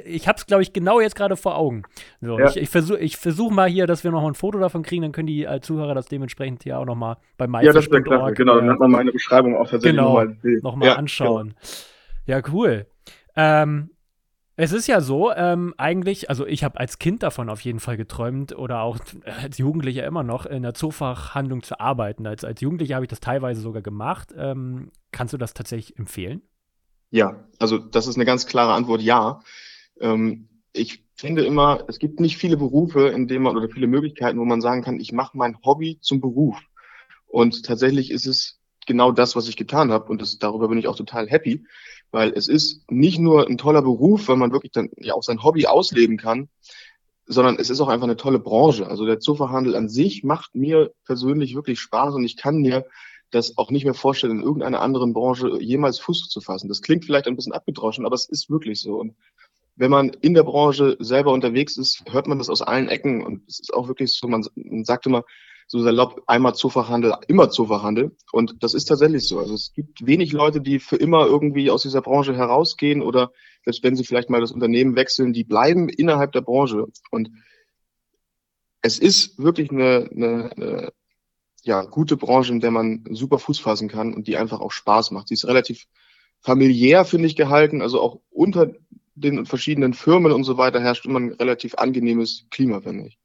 ich 0.04 0.26
habe 0.26 0.38
es, 0.38 0.46
glaube 0.46 0.62
ich, 0.62 0.72
genau 0.72 1.00
jetzt 1.00 1.16
gerade 1.16 1.36
vor 1.36 1.56
Augen. 1.56 1.82
So, 2.22 2.38
ja. 2.38 2.48
Ich, 2.48 2.56
ich 2.56 2.68
versuche 2.70 2.98
ich 2.98 3.16
versuch 3.18 3.50
mal 3.50 3.68
hier, 3.68 3.86
dass 3.86 4.04
wir 4.04 4.10
noch 4.10 4.26
ein 4.26 4.34
Foto 4.34 4.58
davon 4.58 4.82
kriegen, 4.82 5.02
dann 5.02 5.12
können 5.12 5.26
die 5.26 5.44
äh, 5.44 5.60
Zuhörer 5.60 5.94
das 5.94 6.06
dementsprechend 6.06 6.62
hier 6.62 6.78
auch 6.78 6.86
noch 6.86 6.96
mal 6.96 7.18
bei 7.36 7.46
MyFish.org. 7.46 7.64
Ja, 7.66 7.72
das 7.72 7.90
wäre 7.90 8.02
klasse, 8.02 8.34
genau. 8.34 8.56
Dann 8.56 8.70
hat 8.70 8.80
man 8.80 8.90
meine 8.90 9.12
Beschreibung 9.12 9.56
auch 9.56 9.68
tatsächlich 9.68 9.92
genau, 9.92 10.24
nochmal 10.24 10.36
noch 10.62 10.76
mal 10.76 10.90
anschauen. 10.90 11.54
Ja, 12.26 12.40
cool. 12.50 12.86
Ähm, 13.36 13.90
es 14.56 14.72
ist 14.72 14.86
ja 14.86 15.00
so, 15.00 15.32
ähm, 15.32 15.74
eigentlich, 15.78 16.30
also 16.30 16.46
ich 16.46 16.62
habe 16.62 16.78
als 16.78 16.98
Kind 16.98 17.22
davon 17.22 17.50
auf 17.50 17.60
jeden 17.62 17.80
Fall 17.80 17.96
geträumt 17.96 18.56
oder 18.56 18.82
auch 18.82 18.98
als 19.42 19.58
Jugendlicher 19.58 20.04
immer 20.04 20.22
noch 20.22 20.46
in 20.46 20.62
der 20.62 20.74
Zoofachhandlung 20.74 21.62
zu 21.62 21.80
arbeiten. 21.80 22.26
Als, 22.26 22.44
als 22.44 22.60
Jugendlicher 22.60 22.94
habe 22.94 23.04
ich 23.04 23.10
das 23.10 23.20
teilweise 23.20 23.60
sogar 23.60 23.82
gemacht. 23.82 24.32
Ähm, 24.36 24.92
kannst 25.10 25.32
du 25.32 25.38
das 25.38 25.54
tatsächlich 25.54 25.98
empfehlen? 25.98 26.42
Ja, 27.10 27.44
also 27.58 27.78
das 27.78 28.06
ist 28.06 28.14
eine 28.16 28.24
ganz 28.24 28.46
klare 28.46 28.74
Antwort, 28.74 29.00
ja. 29.00 29.40
Ähm, 30.00 30.48
ich 30.72 31.04
finde 31.14 31.44
immer, 31.44 31.84
es 31.88 31.98
gibt 31.98 32.20
nicht 32.20 32.36
viele 32.36 32.56
Berufe, 32.56 33.08
in 33.08 33.26
denen 33.26 33.44
man 33.44 33.56
oder 33.56 33.68
viele 33.68 33.86
Möglichkeiten, 33.86 34.38
wo 34.38 34.44
man 34.44 34.60
sagen 34.60 34.82
kann, 34.82 35.00
ich 35.00 35.12
mache 35.12 35.36
mein 35.36 35.56
Hobby 35.64 35.98
zum 36.00 36.20
Beruf. 36.20 36.56
Und 37.26 37.64
tatsächlich 37.64 38.10
ist 38.12 38.26
es 38.26 38.60
genau 38.86 39.12
das, 39.12 39.34
was 39.34 39.48
ich 39.48 39.56
getan 39.56 39.90
habe. 39.90 40.10
Und 40.10 40.22
das, 40.22 40.38
darüber 40.38 40.68
bin 40.68 40.78
ich 40.78 40.86
auch 40.86 40.96
total 40.96 41.28
happy 41.28 41.64
weil 42.14 42.32
es 42.36 42.46
ist 42.46 42.88
nicht 42.88 43.18
nur 43.18 43.48
ein 43.48 43.58
toller 43.58 43.82
Beruf, 43.82 44.28
weil 44.28 44.36
man 44.36 44.52
wirklich 44.52 44.70
dann 44.70 44.88
ja 44.98 45.14
auch 45.14 45.24
sein 45.24 45.42
Hobby 45.42 45.66
ausleben 45.66 46.16
kann, 46.16 46.48
sondern 47.26 47.56
es 47.58 47.70
ist 47.70 47.80
auch 47.80 47.88
einfach 47.88 48.06
eine 48.06 48.16
tolle 48.16 48.38
Branche. 48.38 48.86
Also 48.86 49.04
der 49.04 49.18
Zoofachhandel 49.18 49.74
an 49.74 49.88
sich 49.88 50.22
macht 50.22 50.54
mir 50.54 50.92
persönlich 51.04 51.56
wirklich 51.56 51.80
Spaß 51.80 52.14
und 52.14 52.24
ich 52.24 52.36
kann 52.36 52.58
mir 52.58 52.86
das 53.32 53.58
auch 53.58 53.72
nicht 53.72 53.84
mehr 53.84 53.94
vorstellen, 53.94 54.38
in 54.38 54.42
irgendeiner 54.44 54.80
anderen 54.80 55.12
Branche 55.12 55.60
jemals 55.60 55.98
Fuß 55.98 56.28
zu 56.28 56.40
fassen. 56.40 56.68
Das 56.68 56.82
klingt 56.82 57.04
vielleicht 57.04 57.26
ein 57.26 57.34
bisschen 57.34 57.52
abgedroschen, 57.52 58.06
aber 58.06 58.14
es 58.14 58.28
ist 58.28 58.48
wirklich 58.48 58.80
so. 58.80 58.94
Und 58.94 59.16
wenn 59.74 59.90
man 59.90 60.10
in 60.10 60.34
der 60.34 60.44
Branche 60.44 60.96
selber 61.00 61.32
unterwegs 61.32 61.76
ist, 61.76 62.04
hört 62.08 62.28
man 62.28 62.38
das 62.38 62.48
aus 62.48 62.62
allen 62.62 62.88
Ecken 62.88 63.26
und 63.26 63.42
es 63.48 63.58
ist 63.58 63.74
auch 63.74 63.88
wirklich 63.88 64.12
so, 64.12 64.28
man, 64.28 64.46
man 64.54 64.84
sagt 64.84 65.06
immer, 65.06 65.24
so 65.66 65.82
salopp, 65.82 66.22
einmal 66.26 66.54
Zoofachhandel, 66.54 67.14
immer 67.28 67.50
Zoofachhandel. 67.50 68.16
Und 68.32 68.62
das 68.62 68.74
ist 68.74 68.86
tatsächlich 68.86 69.26
so. 69.26 69.38
Also 69.38 69.54
es 69.54 69.72
gibt 69.72 70.06
wenig 70.06 70.32
Leute, 70.32 70.60
die 70.60 70.78
für 70.78 70.96
immer 70.96 71.26
irgendwie 71.26 71.70
aus 71.70 71.82
dieser 71.82 72.02
Branche 72.02 72.36
herausgehen 72.36 73.02
oder 73.02 73.32
selbst 73.64 73.82
wenn 73.82 73.96
sie 73.96 74.04
vielleicht 74.04 74.30
mal 74.30 74.40
das 74.40 74.52
Unternehmen 74.52 74.96
wechseln, 74.96 75.32
die 75.32 75.44
bleiben 75.44 75.88
innerhalb 75.88 76.32
der 76.32 76.42
Branche. 76.42 76.86
Und 77.10 77.30
es 78.82 78.98
ist 78.98 79.38
wirklich 79.38 79.70
eine, 79.70 80.08
eine, 80.12 80.50
eine 80.56 80.92
ja, 81.62 81.82
gute 81.84 82.16
Branche, 82.16 82.52
in 82.52 82.60
der 82.60 82.70
man 82.70 83.04
super 83.10 83.38
Fuß 83.38 83.58
fassen 83.58 83.88
kann 83.88 84.12
und 84.12 84.26
die 84.26 84.36
einfach 84.36 84.60
auch 84.60 84.72
Spaß 84.72 85.10
macht. 85.10 85.28
Sie 85.28 85.34
ist 85.34 85.46
relativ 85.46 85.86
familiär, 86.40 87.06
finde 87.06 87.26
ich, 87.26 87.36
gehalten. 87.36 87.80
Also 87.80 88.00
auch 88.02 88.20
unter 88.30 88.72
den 89.14 89.46
verschiedenen 89.46 89.94
Firmen 89.94 90.32
und 90.32 90.44
so 90.44 90.58
weiter 90.58 90.80
herrscht 90.80 91.06
immer 91.06 91.20
ein 91.20 91.32
relativ 91.32 91.76
angenehmes 91.76 92.46
Klima, 92.50 92.80
finde 92.80 93.06
ich. 93.06 93.18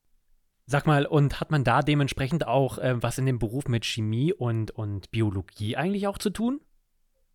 Sag 0.71 0.85
mal, 0.85 1.07
und 1.07 1.41
hat 1.41 1.49
man 1.49 1.63
da 1.63 1.81
dementsprechend 1.81 2.45
auch 2.45 2.77
äh, 2.77 3.01
was 3.01 3.17
in 3.17 3.25
dem 3.25 3.39
Beruf 3.39 3.67
mit 3.67 3.85
Chemie 3.85 4.33
und, 4.33 4.69
und 4.69 5.09
Biologie 5.09 5.75
eigentlich 5.75 6.05
auch 6.05 6.19
zu 6.19 6.29
tun? 6.29 6.61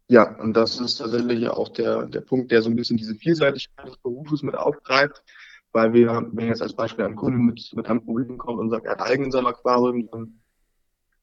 Ja, 0.07 0.39
und 0.39 0.57
das 0.57 0.79
ist 0.79 0.99
tatsächlich 0.99 1.49
auch 1.49 1.69
der, 1.71 2.07
der 2.07 2.21
Punkt, 2.21 2.53
der 2.53 2.63
so 2.63 2.71
ein 2.71 2.77
bisschen 2.77 2.97
diese 2.97 3.17
Vielseitigkeit 3.17 3.89
des 3.89 3.97
Berufes 3.97 4.45
mit 4.45 4.55
aufgreift. 4.55 5.25
Weil 5.73 5.93
wir, 5.93 6.29
wenn 6.31 6.47
jetzt 6.47 6.63
als 6.63 6.75
Beispiel 6.75 7.07
ein 7.07 7.17
Kunde 7.17 7.39
mit, 7.39 7.73
mit 7.75 7.87
einem 7.87 8.05
Problem 8.05 8.39
kommt 8.39 8.61
und 8.61 8.71
sagt, 8.71 8.87
er 8.87 8.93
hat 8.93 9.01
Algen 9.01 9.25
in 9.25 9.33
seinem 9.33 9.47
Aquarium, 9.47 10.09
dann 10.13 10.39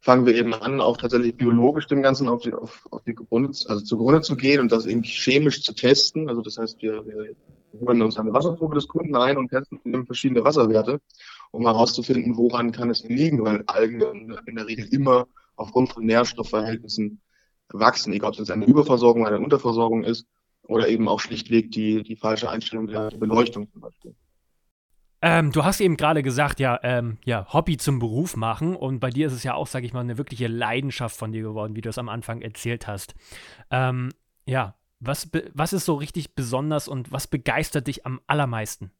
fangen 0.01 0.25
wir 0.25 0.35
eben 0.35 0.53
an, 0.53 0.81
auch 0.81 0.97
tatsächlich 0.97 1.37
biologisch 1.37 1.87
dem 1.87 2.01
Ganzen 2.01 2.27
auf 2.27 2.41
die, 2.41 2.53
auf, 2.53 2.85
auf 2.91 3.03
die 3.05 3.15
Grunde, 3.15 3.57
also 3.67 3.85
zugrunde 3.85 4.19
zu 4.19 4.35
gehen 4.35 4.59
und 4.59 4.73
das 4.73 4.85
eben 4.85 5.03
chemisch 5.03 5.63
zu 5.63 5.73
testen. 5.73 6.27
Also 6.27 6.41
das 6.41 6.57
heißt, 6.57 6.81
wir, 6.81 7.05
wir 7.05 7.35
holen 7.79 8.01
uns 8.01 8.17
eine 8.17 8.33
Wasserprobe 8.33 8.75
des 8.75 8.89
Kunden 8.89 9.15
ein 9.15 9.37
und 9.37 9.47
testen 9.47 10.05
verschiedene 10.05 10.43
Wasserwerte 10.43 10.99
um 11.51 11.65
herauszufinden, 11.65 12.37
woran 12.37 12.71
kann 12.71 12.89
es 12.89 13.03
liegen, 13.03 13.43
weil 13.43 13.63
Algen 13.67 14.01
in 14.45 14.55
der 14.55 14.67
Regel 14.67 14.85
immer 14.93 15.27
aufgrund 15.55 15.93
von 15.93 16.05
Nährstoffverhältnissen 16.05 17.21
wachsen, 17.69 18.13
egal 18.13 18.29
ob 18.29 18.33
es 18.33 18.39
jetzt 18.39 18.51
eine 18.51 18.65
Überversorgung 18.65 19.23
oder 19.23 19.35
eine 19.35 19.43
Unterversorgung 19.43 20.03
ist 20.03 20.25
oder 20.63 20.87
eben 20.87 21.07
auch 21.07 21.19
schlichtweg 21.19 21.71
die, 21.71 22.03
die 22.03 22.15
falsche 22.15 22.49
Einstellung 22.49 22.87
der 22.87 23.09
Beleuchtung 23.11 23.69
zum 23.71 23.81
Beispiel. 23.81 24.15
Ähm, 25.23 25.51
du 25.51 25.63
hast 25.63 25.81
eben 25.81 25.97
gerade 25.97 26.23
gesagt, 26.23 26.59
ja, 26.59 26.79
ähm, 26.81 27.19
ja, 27.25 27.45
Hobby 27.53 27.77
zum 27.77 27.99
Beruf 27.99 28.35
machen 28.35 28.75
und 28.75 28.99
bei 28.99 29.11
dir 29.11 29.27
ist 29.27 29.33
es 29.33 29.43
ja 29.43 29.53
auch, 29.53 29.67
sag 29.67 29.83
ich 29.83 29.93
mal, 29.93 29.99
eine 29.99 30.17
wirkliche 30.17 30.47
Leidenschaft 30.47 31.15
von 31.15 31.31
dir 31.31 31.43
geworden, 31.43 31.75
wie 31.75 31.81
du 31.81 31.89
es 31.89 31.99
am 31.99 32.09
Anfang 32.09 32.41
erzählt 32.41 32.87
hast. 32.87 33.13
Ähm, 33.69 34.09
ja, 34.45 34.75
was, 34.99 35.29
was 35.53 35.73
ist 35.73 35.85
so 35.85 35.95
richtig 35.95 36.33
besonders 36.33 36.87
und 36.87 37.11
was 37.11 37.27
begeistert 37.27 37.87
dich 37.87 38.05
am 38.05 38.19
allermeisten? 38.25 38.91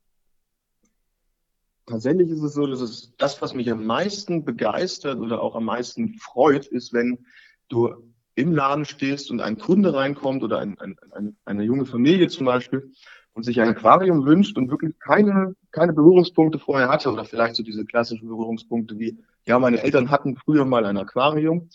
Tatsächlich 1.86 2.30
ist 2.30 2.42
es 2.42 2.54
so, 2.54 2.68
dass 2.68 2.82
es 2.82 3.14
das, 3.18 3.42
was 3.42 3.54
mich 3.54 3.72
am 3.72 3.86
meisten 3.86 4.46
begeistert 4.46 5.20
oder 5.20 5.42
auch 5.42 5.56
am 5.56 5.66
meisten 5.66 6.16
freut, 6.20 6.68
ist, 6.68 6.94
wenn 6.94 7.26
du 7.70 7.94
im 8.36 8.54
Laden 8.54 8.86
stehst 8.86 9.30
und 9.32 9.42
ein 9.42 9.58
Kunde 9.58 9.94
reinkommt 9.94 10.44
oder 10.44 10.60
ein, 10.60 10.78
ein, 10.80 10.96
eine, 11.12 11.34
eine 11.46 11.64
junge 11.64 11.86
Familie 11.86 12.28
zum 12.28 12.46
Beispiel 12.46 12.92
und 13.34 13.44
sich 13.44 13.60
ein 13.62 13.70
Aquarium 13.70 14.26
wünscht 14.26 14.58
und 14.58 14.70
wirklich 14.70 14.98
keine, 15.00 15.56
keine 15.72 15.94
Berührungspunkte 15.94 16.60
vorher 16.60 16.90
hatte 16.90 17.12
oder 17.12 17.26
vielleicht 17.26 17.56
so 17.56 17.64
diese 17.64 17.86
klassischen 17.86 18.28
Berührungspunkte 18.28 18.98
wie, 19.00 19.18
ja, 19.46 19.60
meine 19.60 19.82
Eltern 19.82 20.10
hatten 20.10 20.36
früher 20.36 20.66
mal 20.66 20.86
ein 20.86 20.98
Aquarium 20.98 21.70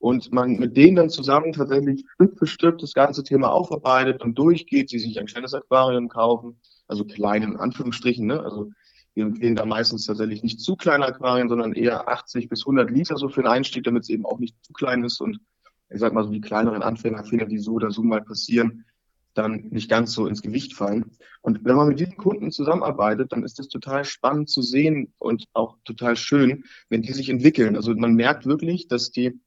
und 0.00 0.32
man 0.32 0.56
mit 0.56 0.76
denen 0.76 0.96
dann 0.96 1.10
zusammen 1.10 1.52
tatsächlich 1.52 2.04
Stück 2.14 2.38
für 2.38 2.46
Stück 2.46 2.78
das 2.78 2.92
ganze 2.92 3.22
Thema 3.22 3.50
aufarbeitet 3.50 4.22
und 4.22 4.36
durchgeht, 4.38 4.90
sie 4.90 4.98
sich 4.98 5.18
ein 5.18 5.26
kleines 5.26 5.54
Aquarium 5.54 6.08
kaufen, 6.08 6.60
also 6.86 7.04
klein 7.04 7.42
in 7.42 7.56
Anführungsstrichen, 7.56 8.26
ne? 8.26 8.40
also 8.40 8.70
wir 9.16 9.24
empfehlen 9.24 9.56
da 9.56 9.64
meistens 9.64 10.04
tatsächlich 10.04 10.42
nicht 10.42 10.60
zu 10.60 10.76
kleine 10.76 11.06
Aquarien, 11.06 11.48
sondern 11.48 11.72
eher 11.72 12.06
80 12.06 12.50
bis 12.50 12.60
100 12.60 12.90
Liter 12.90 13.16
so 13.16 13.30
für 13.30 13.40
den 13.40 13.50
Einstieg, 13.50 13.84
damit 13.84 14.02
es 14.02 14.10
eben 14.10 14.26
auch 14.26 14.38
nicht 14.38 14.54
zu 14.62 14.74
klein 14.74 15.02
ist 15.04 15.20
und 15.20 15.40
ich 15.88 16.00
sag 16.00 16.12
mal 16.12 16.24
so 16.24 16.30
die 16.30 16.42
kleineren 16.42 16.82
Anfängerfehler, 16.82 17.46
die 17.46 17.58
so 17.58 17.72
oder 17.72 17.90
so 17.90 18.02
mal 18.02 18.22
passieren, 18.22 18.84
dann 19.32 19.68
nicht 19.70 19.88
ganz 19.88 20.12
so 20.12 20.26
ins 20.26 20.42
Gewicht 20.42 20.74
fallen. 20.74 21.12
Und 21.40 21.64
wenn 21.64 21.76
man 21.76 21.88
mit 21.88 21.98
diesen 21.98 22.16
Kunden 22.18 22.50
zusammenarbeitet, 22.50 23.32
dann 23.32 23.42
ist 23.42 23.58
das 23.58 23.68
total 23.68 24.04
spannend 24.04 24.50
zu 24.50 24.60
sehen 24.60 25.14
und 25.18 25.46
auch 25.54 25.78
total 25.84 26.16
schön, 26.16 26.64
wenn 26.90 27.02
die 27.02 27.12
sich 27.12 27.30
entwickeln. 27.30 27.76
Also 27.76 27.94
man 27.94 28.14
merkt 28.14 28.44
wirklich, 28.44 28.88
dass 28.88 29.12
die 29.12 29.40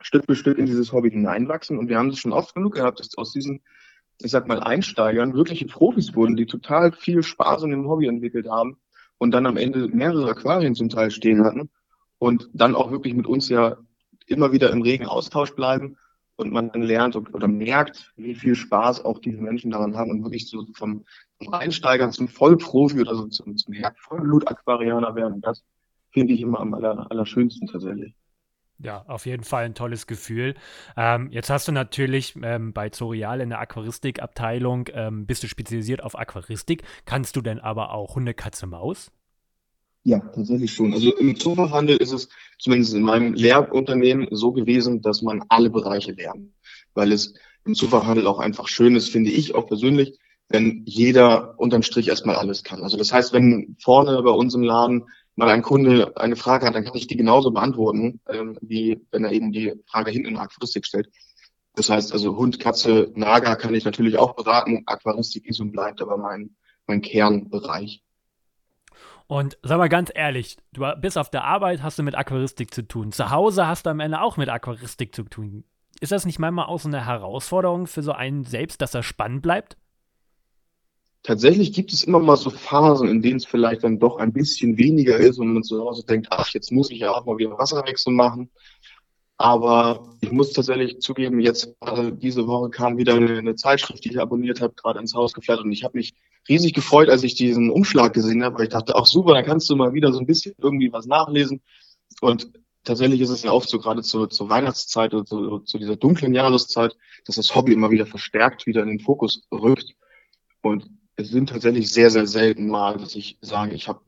Stück 0.00 0.24
für 0.24 0.34
Stück 0.34 0.58
in 0.58 0.66
dieses 0.66 0.92
Hobby 0.92 1.10
hineinwachsen. 1.10 1.78
Und 1.78 1.88
wir 1.88 1.98
haben 1.98 2.08
es 2.08 2.18
schon 2.18 2.32
oft 2.32 2.54
genug 2.54 2.74
gehabt, 2.74 2.98
dass 2.98 3.16
aus 3.16 3.32
diesen, 3.32 3.60
ich 4.20 4.30
sag 4.30 4.48
mal, 4.48 4.60
Einsteigern 4.60 5.34
wirkliche 5.34 5.66
Profis 5.66 6.14
wurden, 6.16 6.36
die 6.36 6.46
total 6.46 6.92
viel 6.92 7.22
Spaß 7.22 7.62
in 7.64 7.70
dem 7.70 7.88
Hobby 7.88 8.06
entwickelt 8.06 8.48
haben 8.48 8.78
und 9.18 9.32
dann 9.32 9.46
am 9.46 9.56
Ende 9.56 9.88
mehrere 9.88 10.30
Aquarien 10.30 10.74
zum 10.74 10.88
Teil 10.88 11.10
stehen 11.10 11.44
hatten 11.44 11.70
und 12.18 12.48
dann 12.52 12.74
auch 12.74 12.90
wirklich 12.90 13.14
mit 13.14 13.26
uns 13.26 13.48
ja 13.48 13.76
immer 14.26 14.52
wieder 14.52 14.70
im 14.70 14.82
regen 14.82 15.06
Austausch 15.06 15.54
bleiben 15.54 15.96
und 16.36 16.52
man 16.52 16.70
dann 16.70 16.82
lernt 16.82 17.16
oder 17.16 17.48
merkt, 17.48 18.12
wie 18.16 18.34
viel 18.34 18.54
Spaß 18.54 19.04
auch 19.04 19.18
diese 19.18 19.40
Menschen 19.40 19.72
daran 19.72 19.96
haben 19.96 20.10
und 20.10 20.22
wirklich 20.22 20.48
so 20.48 20.64
vom, 20.74 21.04
Einsteiger 21.52 22.10
zum 22.10 22.28
Vollprofi 22.28 23.00
oder 23.00 23.14
so 23.14 23.26
zum, 23.26 23.56
zum 23.56 23.74
Vollblut-Aquarianer 23.96 25.14
werden. 25.14 25.40
Das 25.40 25.64
finde 26.10 26.34
ich 26.34 26.40
immer 26.40 26.60
am 26.60 26.74
aller, 26.74 27.10
allerschönsten 27.10 27.68
tatsächlich. 27.68 28.14
Ja, 28.80 29.04
auf 29.08 29.26
jeden 29.26 29.42
Fall 29.42 29.64
ein 29.64 29.74
tolles 29.74 30.06
Gefühl. 30.06 30.54
Ähm, 30.96 31.30
jetzt 31.32 31.50
hast 31.50 31.66
du 31.66 31.72
natürlich 31.72 32.34
ähm, 32.42 32.72
bei 32.72 32.90
Zorial 32.90 33.40
in 33.40 33.48
der 33.48 33.58
Aquaristikabteilung, 33.58 34.88
ähm, 34.92 35.26
bist 35.26 35.42
du 35.42 35.48
spezialisiert 35.48 36.02
auf 36.02 36.16
Aquaristik. 36.16 36.84
Kannst 37.04 37.34
du 37.34 37.40
denn 37.40 37.58
aber 37.58 37.92
auch 37.92 38.14
Hunde, 38.14 38.34
Katze, 38.34 38.68
Maus? 38.68 39.10
Ja, 40.04 40.20
tatsächlich 40.20 40.72
schon. 40.72 40.94
Also 40.94 41.12
im 41.16 41.34
Zoofachhandel 41.36 41.96
ist 41.96 42.12
es 42.12 42.28
zumindest 42.58 42.94
in 42.94 43.02
meinem 43.02 43.34
Lehrunternehmen 43.34 44.28
so 44.30 44.52
gewesen, 44.52 45.02
dass 45.02 45.22
man 45.22 45.42
alle 45.48 45.70
Bereiche 45.70 46.12
lernt. 46.12 46.52
Weil 46.94 47.10
es 47.10 47.34
im 47.64 47.74
Zoofachhandel 47.74 48.28
auch 48.28 48.38
einfach 48.38 48.68
schön 48.68 48.94
ist, 48.94 49.10
finde 49.10 49.30
ich 49.30 49.56
auch 49.56 49.66
persönlich, 49.66 50.18
wenn 50.48 50.82
jeder 50.86 51.58
unterm 51.58 51.82
Strich 51.82 52.08
erstmal 52.08 52.36
alles 52.36 52.62
kann. 52.62 52.82
Also 52.82 52.96
das 52.96 53.12
heißt, 53.12 53.32
wenn 53.32 53.76
vorne 53.80 54.22
bei 54.22 54.30
uns 54.30 54.54
im 54.54 54.62
Laden 54.62 55.04
mal 55.38 55.48
ein 55.50 55.62
Kunde 55.62 56.16
eine 56.16 56.34
Frage 56.34 56.66
hat, 56.66 56.74
dann 56.74 56.84
kann 56.84 56.96
ich 56.96 57.06
die 57.06 57.16
genauso 57.16 57.52
beantworten, 57.52 58.20
ähm, 58.28 58.58
wie 58.60 59.00
wenn 59.12 59.24
er 59.24 59.30
eben 59.30 59.52
die 59.52 59.72
Frage 59.86 60.10
hinten 60.10 60.30
in 60.30 60.36
Aquaristik 60.36 60.84
stellt. 60.84 61.08
Das 61.76 61.88
heißt 61.88 62.12
also 62.12 62.36
Hund, 62.36 62.58
Katze, 62.58 63.12
Nager 63.14 63.54
kann 63.54 63.72
ich 63.72 63.84
natürlich 63.84 64.18
auch 64.18 64.34
beraten. 64.34 64.82
Aquaristik 64.86 65.46
ist 65.46 65.60
und 65.60 65.70
bleibt 65.70 66.02
aber 66.02 66.16
mein, 66.16 66.56
mein 66.88 67.02
Kernbereich. 67.02 68.02
Und 69.28 69.58
sag 69.62 69.78
mal 69.78 69.88
ganz 69.88 70.10
ehrlich, 70.12 70.56
du 70.72 70.84
bist 71.00 71.16
auf 71.16 71.30
der 71.30 71.44
Arbeit, 71.44 71.84
hast 71.84 72.00
du 72.00 72.02
mit 72.02 72.16
Aquaristik 72.16 72.74
zu 72.74 72.82
tun. 72.82 73.12
Zu 73.12 73.30
Hause 73.30 73.68
hast 73.68 73.86
du 73.86 73.90
am 73.90 74.00
Ende 74.00 74.20
auch 74.20 74.38
mit 74.38 74.48
Aquaristik 74.48 75.14
zu 75.14 75.22
tun. 75.22 75.62
Ist 76.00 76.10
das 76.10 76.26
nicht 76.26 76.40
manchmal 76.40 76.66
auch 76.66 76.80
so 76.80 76.88
eine 76.88 77.06
Herausforderung 77.06 77.86
für 77.86 78.02
so 78.02 78.10
einen 78.10 78.42
selbst, 78.42 78.82
dass 78.82 78.94
er 78.94 79.04
spannend 79.04 79.42
bleibt? 79.42 79.76
Tatsächlich 81.28 81.74
gibt 81.74 81.92
es 81.92 82.04
immer 82.04 82.20
mal 82.20 82.38
so 82.38 82.48
Phasen, 82.48 83.06
in 83.06 83.20
denen 83.20 83.36
es 83.36 83.44
vielleicht 83.44 83.84
dann 83.84 83.98
doch 83.98 84.16
ein 84.16 84.32
bisschen 84.32 84.78
weniger 84.78 85.18
ist 85.18 85.38
und 85.38 85.52
man 85.52 85.62
zu 85.62 85.78
Hause 85.78 86.02
denkt, 86.06 86.28
ach, 86.30 86.48
jetzt 86.54 86.72
muss 86.72 86.90
ich 86.90 87.00
ja 87.00 87.12
auch 87.12 87.26
mal 87.26 87.36
wieder 87.36 87.58
Wasserwechsel 87.58 88.14
machen. 88.14 88.50
Aber 89.36 90.16
ich 90.22 90.32
muss 90.32 90.54
tatsächlich 90.54 91.00
zugeben, 91.00 91.38
jetzt 91.38 91.76
äh, 91.82 92.12
diese 92.12 92.46
Woche 92.46 92.70
kam 92.70 92.96
wieder 92.96 93.14
eine, 93.14 93.36
eine 93.36 93.56
Zeitschrift, 93.56 94.06
die 94.06 94.12
ich 94.12 94.18
abonniert 94.18 94.62
habe, 94.62 94.72
gerade 94.72 95.00
ins 95.00 95.14
Haus 95.14 95.34
geflattert 95.34 95.66
und 95.66 95.72
ich 95.72 95.84
habe 95.84 95.98
mich 95.98 96.14
riesig 96.48 96.72
gefreut, 96.72 97.10
als 97.10 97.22
ich 97.24 97.34
diesen 97.34 97.70
Umschlag 97.70 98.14
gesehen 98.14 98.42
habe, 98.42 98.56
weil 98.56 98.64
ich 98.64 98.70
dachte, 98.70 98.96
ach 98.96 99.04
super, 99.04 99.34
dann 99.34 99.44
kannst 99.44 99.68
du 99.68 99.76
mal 99.76 99.92
wieder 99.92 100.14
so 100.14 100.20
ein 100.20 100.26
bisschen 100.26 100.54
irgendwie 100.56 100.90
was 100.94 101.04
nachlesen. 101.04 101.60
Und 102.22 102.50
tatsächlich 102.84 103.20
ist 103.20 103.28
es 103.28 103.42
ja 103.42 103.52
oft 103.52 103.68
so 103.68 103.78
gerade 103.78 104.00
zur, 104.00 104.30
zur 104.30 104.48
Weihnachtszeit 104.48 105.12
oder 105.12 105.26
zu, 105.26 105.58
zu 105.58 105.76
dieser 105.76 105.96
dunklen 105.96 106.32
Jahreszeit, 106.32 106.96
dass 107.26 107.36
das 107.36 107.54
Hobby 107.54 107.74
immer 107.74 107.90
wieder 107.90 108.06
verstärkt 108.06 108.66
wieder 108.66 108.82
in 108.82 108.88
den 108.88 109.00
Fokus 109.00 109.42
rückt. 109.52 109.94
Und 110.62 110.88
es 111.18 111.28
sind 111.28 111.50
tatsächlich 111.50 111.92
sehr, 111.92 112.10
sehr 112.10 112.26
selten 112.26 112.68
mal, 112.68 112.96
dass 112.96 113.14
ich 113.14 113.36
sage, 113.42 113.74
ich 113.74 113.88
habe 113.88 114.00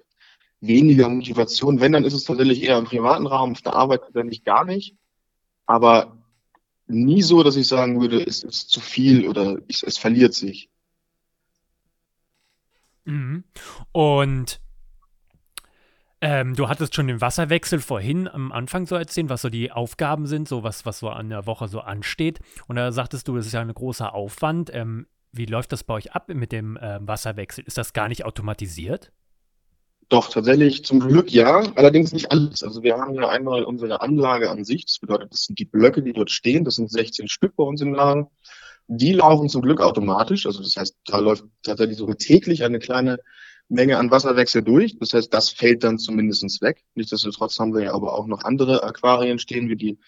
weniger 0.60 1.08
Motivation. 1.08 1.80
Wenn, 1.80 1.92
dann 1.92 2.04
ist 2.04 2.14
es 2.14 2.24
tatsächlich 2.24 2.62
eher 2.62 2.78
im 2.78 2.84
privaten 2.84 3.26
Raum, 3.26 3.52
auf 3.52 3.62
der 3.62 3.74
Arbeit 3.74 4.00
tatsächlich 4.02 4.44
gar 4.44 4.64
nicht 4.64 4.96
aber 5.70 6.18
nie 6.88 7.22
so, 7.22 7.44
dass 7.44 7.54
ich 7.54 7.68
sagen 7.68 8.00
würde, 8.00 8.20
es 8.20 8.42
ist 8.42 8.70
zu 8.70 8.80
viel 8.80 9.28
oder 9.28 9.58
es, 9.68 9.84
es 9.84 9.98
verliert 9.98 10.34
sich. 10.34 10.68
Mhm. 13.04 13.44
Und 13.92 14.60
ähm, 16.20 16.56
du 16.56 16.68
hattest 16.68 16.96
schon 16.96 17.06
den 17.06 17.20
Wasserwechsel 17.20 17.78
vorhin 17.78 18.26
am 18.26 18.50
Anfang 18.50 18.86
so 18.86 18.96
erzählt, 18.96 19.28
was 19.28 19.42
so 19.42 19.48
die 19.48 19.70
Aufgaben 19.70 20.26
sind, 20.26 20.48
so 20.48 20.64
was, 20.64 20.84
was 20.84 20.98
so 20.98 21.08
an 21.08 21.28
der 21.28 21.46
Woche 21.46 21.68
so 21.68 21.78
ansteht. 21.78 22.40
Und 22.66 22.74
da 22.74 22.90
sagtest 22.90 23.28
du, 23.28 23.36
das 23.36 23.46
ist 23.46 23.52
ja 23.52 23.60
ein 23.60 23.72
großer 23.72 24.12
Aufwand. 24.12 24.74
Ähm, 24.74 25.06
wie 25.32 25.46
läuft 25.46 25.72
das 25.72 25.84
bei 25.84 25.94
euch 25.94 26.12
ab 26.12 26.28
mit 26.28 26.52
dem 26.52 26.76
äh, 26.76 26.98
Wasserwechsel? 27.00 27.64
Ist 27.66 27.78
das 27.78 27.92
gar 27.92 28.08
nicht 28.08 28.24
automatisiert? 28.24 29.12
Doch, 30.08 30.28
tatsächlich 30.28 30.84
zum 30.84 30.98
Glück 30.98 31.30
ja, 31.30 31.62
allerdings 31.76 32.12
nicht 32.12 32.32
alles. 32.32 32.64
Also 32.64 32.82
wir 32.82 32.96
haben 32.96 33.14
ja 33.14 33.28
einmal 33.28 33.62
unsere 33.62 34.00
Anlage 34.00 34.50
an 34.50 34.64
sich, 34.64 34.84
das 34.84 34.98
bedeutet, 34.98 35.32
das 35.32 35.44
sind 35.44 35.58
die 35.60 35.64
Blöcke, 35.64 36.02
die 36.02 36.12
dort 36.12 36.30
stehen, 36.30 36.64
das 36.64 36.74
sind 36.74 36.90
16 36.90 37.28
Stück 37.28 37.54
bei 37.54 37.62
uns 37.62 37.80
im 37.80 37.94
Laden. 37.94 38.26
Die 38.88 39.12
laufen 39.12 39.48
zum 39.48 39.62
Glück 39.62 39.80
automatisch, 39.80 40.46
also 40.46 40.64
das 40.64 40.74
heißt, 40.74 40.96
da 41.06 41.18
läuft 41.18 41.44
tatsächlich 41.62 41.96
so 41.96 42.12
täglich 42.12 42.64
eine 42.64 42.80
kleine 42.80 43.20
Menge 43.68 43.98
an 43.98 44.10
Wasserwechsel 44.10 44.62
durch. 44.62 44.98
Das 44.98 45.14
heißt, 45.14 45.32
das 45.32 45.50
fällt 45.50 45.84
dann 45.84 45.98
zumindestens 45.98 46.60
weg. 46.60 46.82
Nichtsdestotrotz 46.96 47.56
haben 47.60 47.72
wir 47.72 47.84
ja 47.84 47.94
aber 47.94 48.14
auch 48.14 48.26
noch 48.26 48.42
andere 48.42 48.82
Aquarien 48.82 49.38
stehen, 49.38 49.68
wie 49.68 49.76
die 49.76 49.98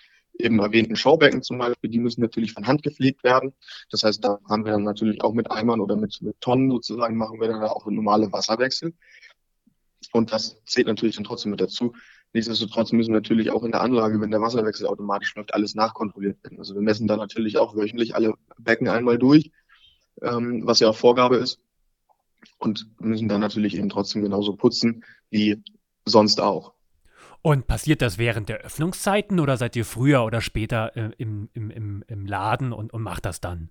eben 0.42 0.58
erwähnten 0.58 0.96
Schaubecken 0.96 1.42
zum 1.42 1.58
Beispiel, 1.58 1.90
die 1.90 1.98
müssen 1.98 2.20
natürlich 2.20 2.52
von 2.52 2.66
Hand 2.66 2.82
gepflegt 2.82 3.24
werden. 3.24 3.54
Das 3.90 4.02
heißt, 4.02 4.24
da 4.24 4.38
haben 4.48 4.64
wir 4.64 4.72
dann 4.72 4.84
natürlich 4.84 5.22
auch 5.22 5.32
mit 5.32 5.50
Eimern 5.50 5.80
oder 5.80 5.96
mit, 5.96 6.20
mit 6.22 6.40
Tonnen 6.40 6.70
sozusagen, 6.70 7.16
machen 7.16 7.40
wir 7.40 7.48
dann 7.48 7.62
auch 7.62 7.86
normale 7.86 8.32
Wasserwechsel. 8.32 8.94
Und 10.12 10.32
das 10.32 10.60
zählt 10.66 10.88
natürlich 10.88 11.16
dann 11.16 11.24
trotzdem 11.24 11.50
mit 11.50 11.60
dazu. 11.60 11.94
Nichtsdestotrotz 12.32 12.92
müssen 12.92 13.12
natürlich 13.12 13.50
auch 13.50 13.62
in 13.62 13.72
der 13.72 13.82
Anlage, 13.82 14.20
wenn 14.20 14.30
der 14.30 14.40
Wasserwechsel 14.40 14.86
automatisch 14.86 15.34
läuft, 15.34 15.54
alles 15.54 15.74
nachkontrolliert 15.74 16.42
werden. 16.42 16.58
Also 16.58 16.74
wir 16.74 16.82
messen 16.82 17.06
da 17.06 17.16
natürlich 17.16 17.58
auch 17.58 17.76
wöchentlich 17.76 18.14
alle 18.14 18.34
Becken 18.58 18.88
einmal 18.88 19.18
durch, 19.18 19.50
ähm, 20.22 20.62
was 20.66 20.80
ja 20.80 20.88
auch 20.88 20.96
Vorgabe 20.96 21.36
ist. 21.36 21.60
Und 22.58 22.88
müssen 23.00 23.28
dann 23.28 23.40
natürlich 23.40 23.76
eben 23.76 23.88
trotzdem 23.88 24.22
genauso 24.22 24.56
putzen 24.56 25.04
wie 25.30 25.62
sonst 26.04 26.40
auch. 26.40 26.71
Und 27.42 27.66
passiert 27.66 28.02
das 28.02 28.18
während 28.18 28.48
der 28.48 28.58
Öffnungszeiten 28.60 29.40
oder 29.40 29.56
seid 29.56 29.74
ihr 29.74 29.84
früher 29.84 30.24
oder 30.24 30.40
später 30.40 30.96
äh, 30.96 31.10
im, 31.18 31.48
im, 31.54 31.70
im, 31.70 32.04
im 32.06 32.26
Laden 32.26 32.72
und, 32.72 32.92
und 32.92 33.02
macht 33.02 33.24
das 33.24 33.40
dann? 33.40 33.68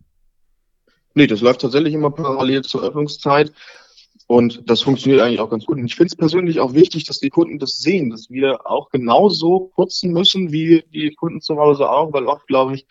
Nee, 1.13 1.27
das 1.27 1.41
läuft 1.41 1.61
tatsächlich 1.61 1.93
immer 1.93 2.11
parallel 2.11 2.63
zur 2.63 2.83
Öffnungszeit. 2.83 3.53
Und 4.27 4.69
das 4.69 4.81
funktioniert 4.81 5.21
eigentlich 5.21 5.39
auch 5.39 5.49
ganz 5.49 5.65
gut. 5.65 5.77
Und 5.77 5.85
ich 5.85 5.95
finde 5.95 6.07
es 6.07 6.15
persönlich 6.15 6.59
auch 6.59 6.73
wichtig, 6.73 7.05
dass 7.05 7.19
die 7.19 7.29
Kunden 7.29 7.59
das 7.59 7.79
sehen, 7.79 8.09
dass 8.09 8.29
wir 8.29 8.65
auch 8.65 8.89
genauso 8.89 9.71
putzen 9.75 10.11
müssen 10.11 10.51
wie 10.51 10.83
die 10.93 11.13
Kunden 11.15 11.41
zu 11.41 11.57
Hause 11.57 11.89
auch, 11.89 12.13
weil 12.13 12.27
oft, 12.27 12.47
glaube 12.47 12.75
ich, 12.75 12.86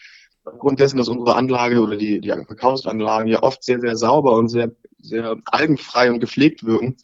aufgrund 0.44 0.80
dessen, 0.80 0.98
dass 0.98 1.08
unsere 1.08 1.36
Anlage 1.36 1.80
oder 1.80 1.96
die, 1.96 2.20
die 2.20 2.28
Verkaufsanlagen 2.28 3.28
ja 3.28 3.42
oft 3.42 3.62
sehr, 3.62 3.80
sehr 3.80 3.96
sauber 3.96 4.32
und 4.32 4.48
sehr, 4.48 4.72
sehr 4.98 5.36
algenfrei 5.46 6.10
und 6.10 6.20
gepflegt 6.20 6.64
wirken, 6.64 6.96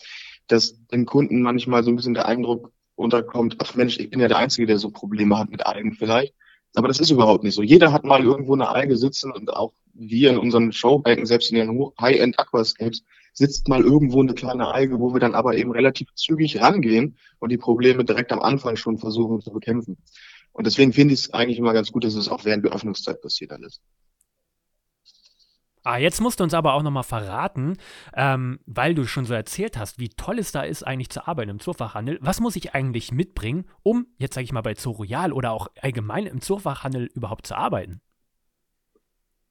dass 0.48 0.86
den 0.88 1.06
Kunden 1.06 1.42
manchmal 1.42 1.82
so 1.82 1.90
ein 1.90 1.96
bisschen 1.96 2.14
der 2.14 2.26
Eindruck 2.26 2.72
unterkommt, 2.96 3.56
ach 3.59 3.74
Mensch, 3.74 3.98
ich 3.98 4.11
bin 4.11 4.20
ja 4.20 4.28
der 4.28 4.38
Einzige, 4.38 4.66
der 4.66 4.78
so 4.78 4.90
Probleme 4.90 5.38
hat 5.38 5.50
mit 5.50 5.64
Algen 5.64 5.92
vielleicht. 5.92 6.35
Aber 6.74 6.88
das 6.88 7.00
ist 7.00 7.11
überhaupt 7.11 7.44
nicht 7.44 7.54
so. 7.54 7.62
Jeder 7.62 7.92
hat 7.92 8.04
mal 8.04 8.22
irgendwo 8.22 8.54
eine 8.54 8.68
Alge 8.68 8.96
sitzen 8.96 9.32
und 9.32 9.50
auch 9.54 9.72
wir 9.94 10.30
in 10.30 10.38
unseren 10.38 10.72
Showbanken, 10.72 11.24
selbst 11.24 11.50
in 11.50 11.56
den 11.56 11.90
High-End 11.98 12.38
Aquascapes, 12.38 13.02
sitzt 13.32 13.68
mal 13.68 13.82
irgendwo 13.82 14.20
eine 14.20 14.35
kleine 14.35 14.68
Alge, 14.68 14.98
wo 14.98 15.12
wir 15.14 15.20
dann 15.20 15.35
aber 15.35 15.56
eben 15.56 15.70
relativ 15.70 16.09
zügig 16.14 16.61
rangehen 16.61 17.16
und 17.38 17.50
die 17.50 17.59
Probleme 17.59 18.04
direkt 18.04 18.32
am 18.32 18.40
Anfang 18.40 18.76
schon 18.76 18.98
versuchen 18.98 19.40
zu 19.40 19.52
bekämpfen. 19.52 19.96
Und 20.52 20.66
deswegen 20.66 20.92
finde 20.92 21.14
ich 21.14 21.20
es 21.20 21.35
eigentlich 21.35 21.59
immer 21.59 21.74
ganz 21.74 21.92
gut, 21.92 22.04
dass 22.04 22.14
es 22.14 22.28
auch 22.28 22.44
während 22.44 22.64
der 22.64 22.72
Öffnungszeit 22.72 23.20
passiert 23.20 23.52
alles. 23.52 23.80
Ah, 25.88 25.99
jetzt 25.99 26.20
musst 26.20 26.40
du 26.40 26.42
uns 26.42 26.53
aber 26.53 26.75
auch 26.75 26.83
nochmal 26.83 27.05
verraten, 27.05 27.77
ähm, 28.12 28.59
weil 28.66 28.92
du 28.92 29.07
schon 29.07 29.25
so 29.25 29.35
erzählt 29.35 29.79
hast, 29.79 30.01
wie 30.01 30.09
toll 30.09 30.40
es 30.40 30.51
da 30.51 30.62
ist, 30.62 30.85
eigentlich 30.85 31.11
zu 31.11 31.29
arbeiten 31.29 31.49
im 31.49 31.61
Zoofachhandel. 31.61 32.18
Was 32.20 32.40
muss 32.40 32.57
ich 32.57 32.75
eigentlich 32.75 33.12
mitbringen, 33.12 33.66
um, 33.85 34.09
jetzt 34.18 34.35
sage 34.35 34.44
ich 34.46 34.53
mal, 34.53 34.62
bei 34.62 34.75
Zoo 34.75 34.90
Royal 34.90 35.33
oder 35.33 35.53
auch 35.53 35.68
allgemein 35.81 36.27
im 36.27 36.40
Zoofachhandel 36.40 37.09
überhaupt 37.14 37.46
zu 37.46 37.57
arbeiten? 37.57 38.01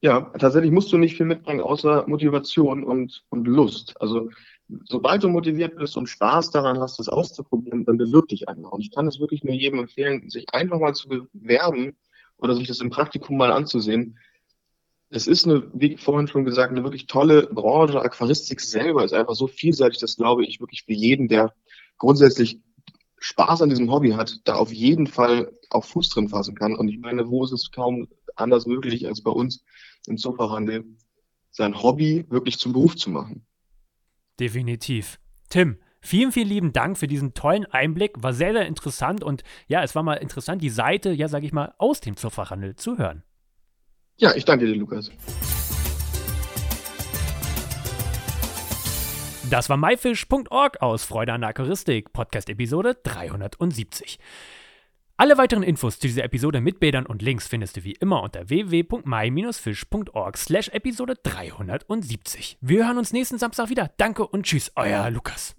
Ja, 0.02 0.30
tatsächlich 0.38 0.74
musst 0.74 0.92
du 0.92 0.98
nicht 0.98 1.16
viel 1.16 1.26
mitbringen, 1.26 1.62
außer 1.62 2.04
Motivation 2.06 2.84
und, 2.84 3.24
und 3.30 3.48
Lust. 3.48 3.96
Also, 4.02 4.30
sobald 4.84 5.24
du 5.24 5.30
motiviert 5.30 5.78
bist 5.78 5.96
und 5.96 6.08
Spaß 6.08 6.52
daran 6.52 6.82
hast, 6.82 7.00
das 7.00 7.08
auszuprobieren, 7.08 7.86
dann 7.86 7.98
bewirb 7.98 8.28
dich 8.28 8.50
einfach. 8.50 8.72
Und 8.72 8.82
ich 8.82 8.92
kann 8.92 9.08
es 9.08 9.22
wirklich 9.22 9.46
nur 9.46 9.54
jedem 9.54 9.80
empfehlen, 9.80 10.30
sich 10.30 10.54
einfach 10.54 10.80
mal 10.82 10.94
zu 10.96 11.08
bewerben 11.08 11.96
oder 12.36 12.56
sich 12.56 12.68
das 12.68 12.82
im 12.82 12.90
Praktikum 12.90 13.38
mal 13.38 13.54
anzusehen. 13.54 14.18
Es 15.16 15.28
ist 15.28 15.46
eine, 15.46 15.64
wie 15.74 15.96
vorhin 15.96 16.28
schon 16.28 16.44
gesagt, 16.44 16.72
eine 16.72 16.84
wirklich 16.84 17.08
tolle 17.08 17.48
Branche. 17.48 18.02
Aquaristik 18.02 18.60
selber 18.60 19.06
ist 19.06 19.14
einfach 19.14 19.36
so 19.36 19.48
vielseitig, 19.48 20.00
das 20.00 20.18
glaube 20.18 20.46
ich 20.46 20.60
wirklich 20.60 20.84
für 20.84 20.94
jeden, 20.94 21.30
der 21.30 21.54
grundsätzlich 21.98 22.60
Spaß 23.20 23.62
an 23.62 23.70
diesem 23.70 23.90
Hobby 23.90 24.12
hat, 24.12 24.42
da 24.44 24.56
auf 24.56 24.74
jeden 24.74 25.08
Fall 25.08 25.54
auch 25.70 25.86
Fuß 25.86 26.10
drin 26.10 26.28
fassen 26.28 26.56
kann. 26.56 26.76
Und 26.76 26.90
ich 26.90 27.00
meine, 27.00 27.30
wo 27.30 27.46
ist 27.46 27.54
es 27.54 27.72
kaum 27.72 28.10
anders 28.36 28.66
möglich 28.66 29.08
als 29.08 29.24
bei 29.24 29.32
uns 29.32 29.64
im 30.06 30.18
Zoofachhandel, 30.18 30.84
sein 31.50 31.82
Hobby 31.82 32.26
wirklich 32.30 32.60
zum 32.60 32.74
Beruf 32.74 32.98
zu 32.98 33.10
machen. 33.10 33.46
Definitiv. 34.38 35.18
Tim, 35.48 35.78
vielen, 36.02 36.34
vielen 36.34 36.50
lieben 36.50 36.74
Dank 36.74 36.98
für 36.98 37.08
diesen 37.08 37.34
tollen 37.34 37.64
Einblick. 37.66 38.22
War 38.22 38.34
sehr, 38.34 38.52
sehr 38.52 38.68
interessant 38.68 39.24
und 39.24 39.44
ja, 39.70 39.82
es 39.82 39.96
war 39.96 40.04
mal 40.04 40.16
interessant, 40.16 40.62
die 40.62 40.70
Seite, 40.70 41.12
ja, 41.12 41.30
sage 41.30 41.46
ich 41.46 41.54
mal, 41.54 41.74
aus 41.78 42.02
dem 42.02 42.18
Zoofachhandel 42.18 42.76
zu 42.76 42.98
hören. 42.98 43.24
Ja, 44.18 44.34
ich 44.36 44.46
danke 44.46 44.66
dir, 44.66 44.76
Lukas. 44.76 45.12
Das 49.50 49.70
war 49.70 49.78
myfish.org 49.78 50.82
aus 50.82 51.04
Freude 51.04 51.34
an 51.34 51.42
der 51.42 51.52
Aquaristik, 51.52 52.14
Podcast-Episode 52.14 52.98
370. 53.04 54.18
Alle 55.18 55.38
weiteren 55.38 55.64
Infos 55.64 56.00
zu 56.00 56.08
dieser 56.08 56.24
Episode 56.24 56.60
mit 56.62 56.80
Bildern 56.80 57.06
und 57.06 57.22
Links 57.22 57.48
findest 57.48 57.78
du 57.78 57.84
wie 57.84 57.94
immer 57.94 58.22
unter 58.24 58.50
www.my-fish.org 58.50 60.38
slash 60.38 60.70
Episode 60.70 61.16
370. 61.24 62.58
Wir 62.60 62.86
hören 62.86 62.98
uns 62.98 63.14
nächsten 63.14 63.38
Samstag 63.38 63.70
wieder. 63.70 63.92
Danke 63.98 64.28
und 64.28 64.46
tschüss, 64.46 64.72
euer 64.76 65.10
Lukas. 65.12 65.56